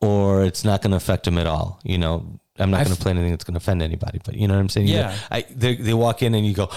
[0.00, 1.80] or it's not going to affect them at all.
[1.84, 4.20] You know, I'm not going to play anything that's going to offend anybody.
[4.24, 4.88] But you know what I'm saying?
[4.88, 5.16] Yeah.
[5.30, 6.70] I they, they walk in and you go,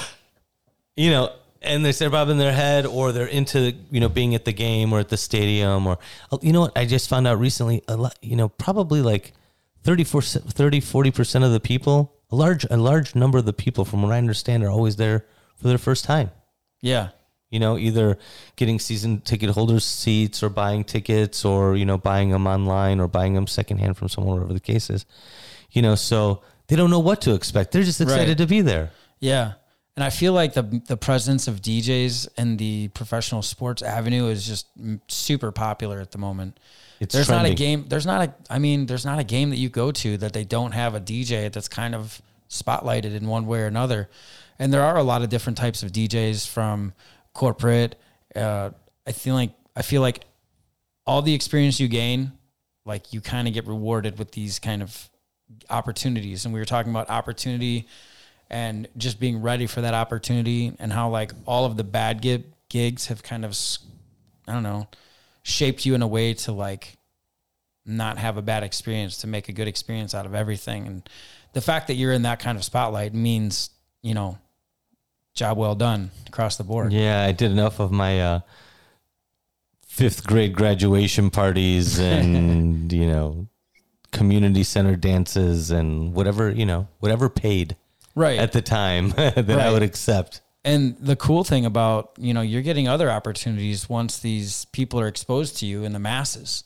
[0.96, 1.32] you know,
[1.62, 4.92] and they start bobbing their head, or they're into you know being at the game
[4.94, 5.98] or at the stadium, or
[6.32, 6.78] oh, you know what?
[6.78, 7.84] I just found out recently.
[7.88, 9.34] A lot, you know, probably like
[9.84, 13.86] 34, 30, 40 percent of the people, a large a large number of the people,
[13.86, 15.26] from what I understand, are always there
[15.56, 16.32] for their first time.
[16.82, 17.10] yeah.
[17.50, 18.18] You know, either
[18.56, 23.08] getting season ticket holders seats or buying tickets or, you know, buying them online or
[23.08, 25.06] buying them secondhand from someone, whatever the case is.
[25.74, 27.72] You know, so they don't know what to expect.
[27.72, 28.38] They're just excited Right.
[28.38, 28.92] to be there.
[29.20, 29.54] Yeah.
[29.96, 34.48] And I feel like the the presence of DJs in the professional sports avenue is
[34.48, 34.66] just
[35.08, 36.60] super popular at the moment.
[37.00, 37.86] It's there's not a game.
[37.90, 38.34] There's not a.
[38.50, 41.00] I mean, there's not a game that you go to that they don't have a
[41.00, 44.10] DJ that's kind of spotlighted in one way or another.
[44.58, 46.94] And there are a lot of different types of DJs from
[47.34, 47.96] corporate.
[48.36, 48.72] Uh,
[49.06, 50.26] I feel like I feel like
[51.06, 52.32] all the experience you gain,
[52.86, 55.10] like you kind of get rewarded with these kind of
[55.74, 56.46] opportunities.
[56.46, 57.88] And we were talking about opportunity
[58.50, 62.46] and just being ready for that opportunity and how like all of the bad gig,
[62.70, 63.58] gigs have kind of
[64.48, 64.88] I don't know
[65.44, 66.98] shaped you in a way to like
[67.86, 71.10] not have a bad experience to make a good experience out of everything and
[71.52, 73.70] the fact that you're in that kind of spotlight means
[74.02, 74.38] you know
[75.34, 78.40] job well done across the board Yeah, I did enough of my uh,
[79.94, 83.48] fifth grade graduation parties and, you know,
[84.14, 87.76] community center dances and whatever, you know, whatever paid
[88.16, 90.42] right at the time that I would accept.
[90.64, 95.08] And the cool thing about, you know, you're getting other opportunities once these people are
[95.08, 96.64] exposed to you in the masses.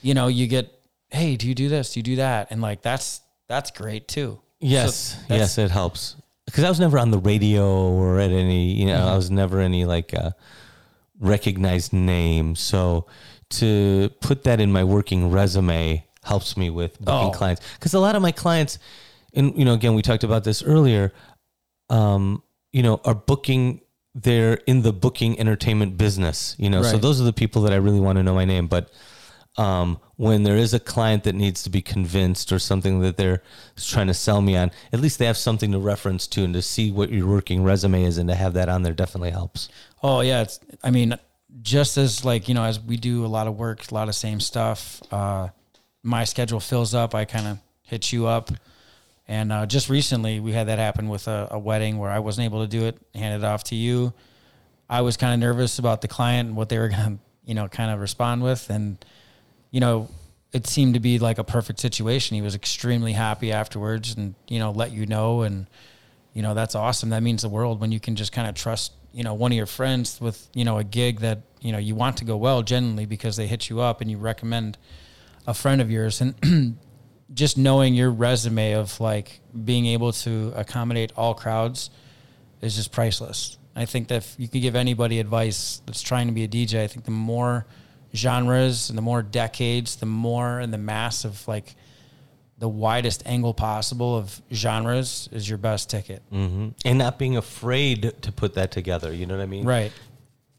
[0.00, 0.72] You know, you get,
[1.10, 1.92] hey, do you do this?
[1.92, 2.48] Do you do that?
[2.50, 4.40] And like that's that's great too.
[4.60, 6.16] Yes, So yes, it helps.
[6.46, 9.08] Because I was never on the radio or at any, you know, Mm-hmm.
[9.08, 10.30] I was never any like uh,
[11.20, 12.54] recognized name.
[12.56, 13.06] So
[13.50, 17.30] to put that in my working resume helps me with booking Oh.
[17.30, 17.62] clients.
[17.78, 18.78] Because a lot of my clients,
[19.34, 21.12] and you know, again, we talked about this earlier.
[21.90, 23.80] Um, you know, are booking.
[24.14, 26.54] They're in the booking entertainment business.
[26.58, 28.68] You know, so those are the people that I really want to know my name.
[28.68, 28.90] But
[29.56, 33.42] um, when there is a client that needs to be convinced or something that they're
[33.76, 36.62] trying to sell me on, at least they have something to reference to and to
[36.62, 39.68] see what your working resume is and to have that on there definitely helps.
[40.02, 40.60] Oh yeah, it's.
[40.82, 41.16] I mean,
[41.62, 44.14] just as like you know, as we do a lot of work, a lot of
[44.14, 45.02] same stuff.
[45.12, 45.48] Uh,
[46.04, 47.14] my schedule fills up.
[47.14, 48.50] I kind of hit you up,
[49.26, 52.44] and uh, just recently we had that happen with a, a wedding where I wasn't
[52.44, 52.96] able to do it.
[53.14, 54.12] Handed it off to you.
[54.88, 57.66] I was kind of nervous about the client and what they were gonna, you know,
[57.66, 59.04] kind of respond with, and
[59.72, 60.08] you know,
[60.52, 62.36] it seemed to be like a perfect situation.
[62.36, 65.66] He was extremely happy afterwards, and you know, let you know and
[66.34, 68.92] you know that's awesome that means the world when you can just kind of trust
[69.12, 71.94] you know one of your friends with you know a gig that you know you
[71.94, 74.76] want to go well generally because they hit you up and you recommend
[75.46, 76.76] a friend of yours and
[77.34, 81.90] just knowing your resume of like being able to accommodate all crowds
[82.60, 86.32] is just priceless i think that if you could give anybody advice that's trying to
[86.32, 87.66] be a dj i think the more
[88.14, 91.74] genres and the more decades the more and the mass of like
[92.58, 96.22] the widest angle possible of genres is your best ticket.
[96.30, 99.12] hmm And not being afraid to put that together.
[99.12, 99.64] You know what I mean?
[99.64, 99.92] Right.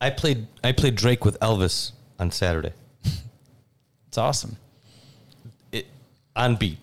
[0.02, 2.74] I played I played Drake with Elvis on Saturday.
[4.08, 4.56] It's awesome.
[6.36, 6.78] On beat.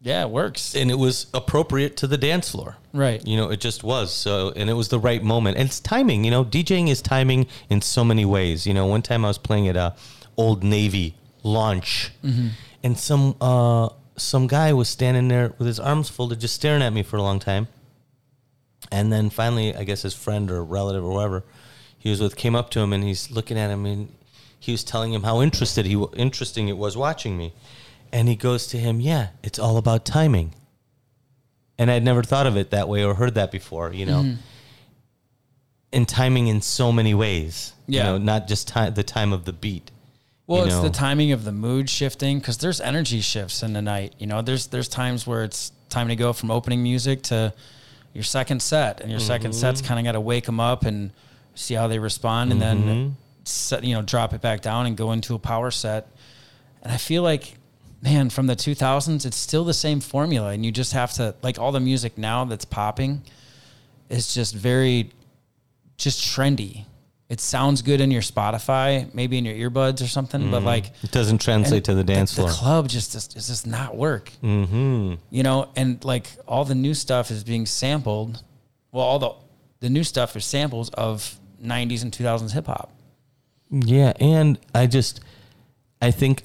[0.00, 0.76] Yeah, it works.
[0.76, 2.76] And it was appropriate to the dance floor.
[2.92, 3.26] Right.
[3.26, 4.12] You know, it just was.
[4.12, 5.56] So, and it was the right moment.
[5.56, 6.24] And it's timing.
[6.24, 8.66] You know, DJing is timing in so many ways.
[8.66, 9.94] You know, one time I was playing at a
[10.36, 12.10] Old Navy launch,
[12.82, 16.92] and some uh, some guy was standing there with his arms folded, just staring at
[16.92, 17.68] me for a long time.
[18.92, 21.44] And then finally, I guess his friend or relative or whoever
[21.98, 24.12] he was with came up to him, and he's looking at him, and
[24.60, 27.52] he was telling him how interested he interesting it was watching me.
[28.14, 30.54] And he goes to him, "Yeah, it's all about timing."
[31.76, 34.20] and I'd never thought of it that way or heard that before, you know.
[34.22, 34.40] Mm-hmm.
[35.92, 37.98] And timing in so many ways, Yeah.
[37.98, 39.90] you know, not just time, the time of the beat.
[40.46, 40.82] Well, you it's know.
[40.82, 44.14] the timing of the mood shifting because there's energy shifts in the night.
[44.18, 47.52] You know, there's there's times where it's time to go from opening music to
[48.12, 49.88] your second set, and your second set's Mm-hmm.
[49.88, 51.10] kind of got to wake them up and
[51.56, 52.86] see how they respond, and Mm-hmm.
[52.86, 56.06] then set, you know drop it back down and go into a power set.
[56.82, 57.54] And I feel like,
[58.04, 61.58] man, from the 2000s, it's still the same formula, and you just have to like
[61.58, 63.22] all the music now that's popping
[64.10, 65.10] is just very
[65.96, 66.84] just trendy.
[67.30, 71.10] It sounds good in your Spotify, maybe in your earbuds or something, but like It
[71.10, 72.48] doesn't translate to the dance the, floor.
[72.50, 74.30] The club just just just not work.
[74.42, 75.14] mm-hmm.
[75.30, 78.42] You know, and like all the new stuff is being sampled.
[78.92, 79.32] Well, all the
[79.80, 82.92] the new stuff is samples of 90s and 2000s hip hop.
[83.70, 85.20] Yeah, and I just,
[86.00, 86.44] I think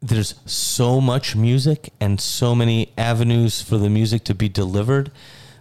[0.00, 5.10] there's so much music and so many avenues for the music to be delivered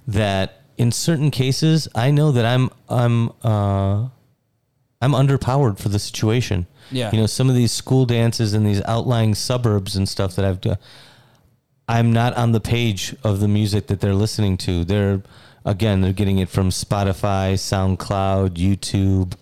[0.08, 4.08] that in certain cases, I know that I'm I'm uh,
[5.02, 6.68] I'm underpowered for the situation.
[6.92, 7.12] Yeah.
[7.12, 10.62] you know, some of these school dances in these outlying suburbs and stuff that I've
[10.62, 10.78] done.
[11.90, 14.86] I'm not on the page of the music that they're listening to.
[14.86, 15.22] They're
[15.66, 19.34] again, they're getting it from Spotify, SoundCloud, YouTube.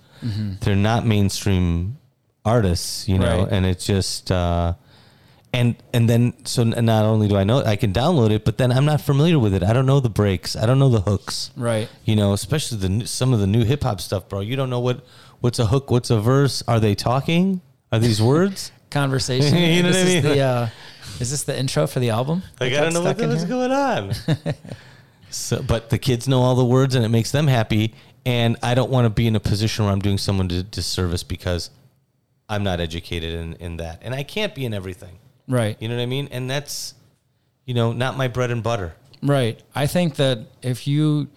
[0.62, 1.98] They're not mainstream
[2.44, 3.52] artists, you know, Right.
[3.52, 4.74] and it's just uh
[5.56, 8.58] and and then so not only do I know it, I can download it, but
[8.58, 9.64] then I'm not familiar with it.
[9.64, 10.56] I don't know the breaks.
[10.56, 11.52] I don't know the hooks.
[11.56, 11.88] Right.
[12.04, 14.42] You know, especially the some of the new hip hop stuff, bro.
[14.42, 15.06] You don't know what
[15.40, 16.62] what's a hook, what's a verse.
[16.68, 17.62] Are they talking?
[17.92, 18.72] Are these words?
[18.92, 19.58] Conversation.
[19.76, 20.34] You know this what I is mean?
[20.34, 20.70] the uh,
[21.20, 22.44] is this the intro for the album?
[22.60, 23.50] Like I don't know what the- what's here?
[23.50, 24.14] going on.
[25.30, 27.94] so, but the kids know all the words, and it makes them happy.
[28.26, 31.22] And I don't want to be in a position where I'm doing someone a disservice
[31.24, 31.70] because
[32.50, 35.20] I'm not educated in, in that, and I can't be in everything.
[35.48, 35.78] Right.
[35.80, 36.28] You know what I mean?
[36.32, 36.94] And that's,
[37.66, 38.96] you know, not my bread and butter.
[39.22, 39.62] Right.
[39.74, 41.28] I think that if you,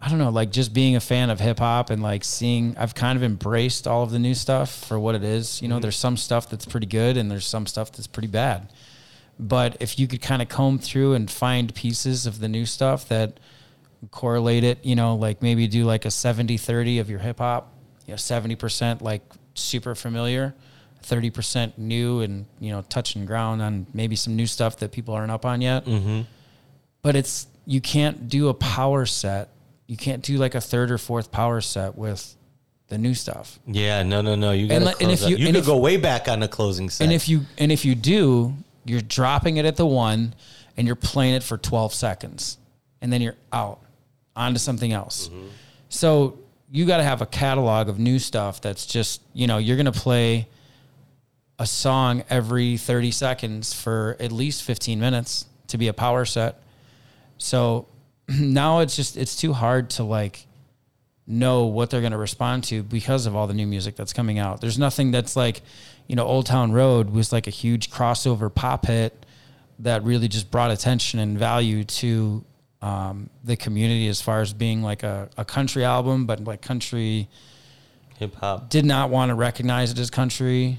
[0.00, 2.94] I don't know, like just being a fan of hip hop and like seeing, I've
[2.94, 5.62] kind of embraced all of the new stuff for what it is.
[5.62, 5.82] You know, mhm.
[5.82, 8.72] there's some stuff that's pretty good and there's some stuff that's pretty bad.
[9.38, 13.08] But if you could kind of comb through and find pieces of the new stuff
[13.08, 13.40] that
[14.10, 17.72] correlate it, you know, like maybe do like a 70 30 of your hip hop,
[18.06, 19.22] you know, 70% like
[19.54, 20.54] super familiar.
[21.04, 25.30] 30% new and you know touching ground on maybe some new stuff that people aren't
[25.30, 26.22] up on yet Mm-hmm.
[27.02, 29.48] but it's you can't do a power set
[29.86, 32.34] you can't do like a third or fourth power set with
[32.88, 33.58] the new stuff.
[33.66, 34.52] Yeah, no, no, no.
[34.52, 36.48] You And to and close if you- You could if- go way back on the
[36.48, 37.04] closing set.
[37.04, 40.34] And if you and if you do, you're dropping it at the one
[40.76, 42.58] and you're playing it for 12 seconds
[43.00, 43.80] and then you're out
[44.36, 45.30] onto something else.
[45.88, 46.38] So
[46.70, 49.86] you got to have a catalog of new stuff that's just, you know, you're going
[49.86, 50.48] to play
[51.58, 56.60] a song every 30 seconds for at least 15 minutes to be a power set.
[57.38, 57.86] So
[58.28, 60.46] now it's just it's too hard to like
[61.26, 64.38] know what they're going to respond to because of all the new music that's coming
[64.38, 64.60] out.
[64.60, 65.62] There's nothing that's like,
[66.06, 69.24] you know, Old Town Road was like a huge crossover pop hit
[69.80, 72.44] that really just brought attention and value to
[72.82, 77.28] um, the community as far as being like a, a country album, but like country
[78.18, 78.70] hip hop.
[78.70, 80.78] did not want to recognize it as country.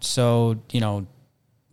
[0.00, 1.06] So, you know,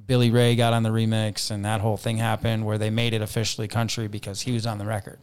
[0.06, 3.22] Billy Ray got on the remix and that whole thing happened where they made it
[3.22, 5.20] officially country because he was on the record.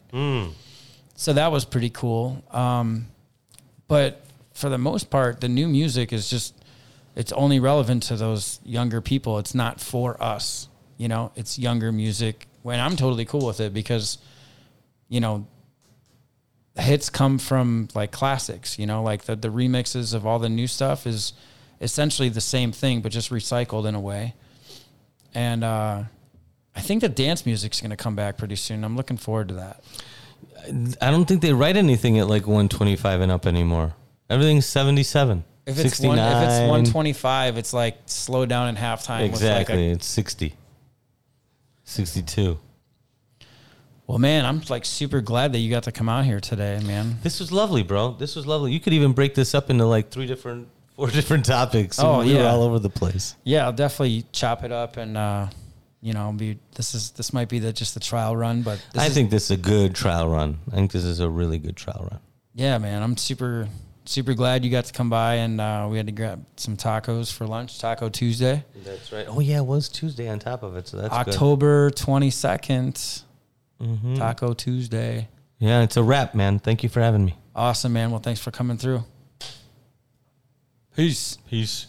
[1.17, 2.45] So that was pretty cool.
[2.51, 3.07] Um,
[3.89, 4.23] but
[4.55, 6.55] for the most part, the new music is just,
[7.15, 9.39] it's only relevant to those younger people.
[9.39, 10.69] It's not for us,
[10.99, 12.47] you know, it's younger music.
[12.63, 14.19] When I'm totally cool with it because,
[15.09, 15.47] you know,
[16.79, 20.67] hits come from like classics, you know, like the, the remixes of all the new
[20.67, 21.33] stuff is
[21.81, 24.35] essentially the same thing, but just recycled in a way.
[25.35, 26.05] And uh,
[26.75, 28.85] I think the dance music's going to come back pretty soon.
[28.85, 29.83] I'm looking forward to that.
[31.01, 33.95] I don't think they write anything at like 125 and up anymore.
[34.29, 35.45] Everything's 77.
[35.67, 36.09] If it's, 69.
[36.09, 39.23] one, if it's 125, it's like slow down in halftime.
[39.23, 39.75] Exactly.
[39.75, 40.55] Like a, it's 60.
[41.85, 42.59] 62.
[44.07, 47.17] Well, man, I'm like super glad that you got to come out here today, man.
[47.23, 48.13] This was lovely, bro.
[48.13, 48.73] This was lovely.
[48.73, 51.99] You could even break this up into like three different, four different topics.
[51.99, 52.51] Oh, we were yeah.
[52.51, 53.35] all over the place.
[53.45, 55.49] Yeah, I'll definitely chop it up and, uh,
[56.01, 59.03] you know, be this is this might be the just the trial run, but this
[59.03, 60.59] I is, think this is a good trial run.
[60.71, 62.21] I think this is a really good trial run.
[62.55, 63.67] yeah, man, I'm super
[64.09, 67.33] super glad you got to come by and uh, we had to grab some tacos
[67.33, 69.27] for lunch, Taco Tuesday, That's right.
[69.29, 71.13] Oh yeah, it was Tuesday on top of it, so that's.
[71.13, 73.25] October 22nd,
[73.81, 74.15] Mm-hmm.
[74.15, 75.29] Taco Tuesday.
[75.59, 76.59] Yeah, it's a wrap, man.
[76.59, 77.35] Thank you for having me.
[77.55, 78.11] Awesome, man.
[78.11, 79.05] Well, thanks for coming through.
[80.95, 81.39] Peace.
[81.49, 81.87] Peace.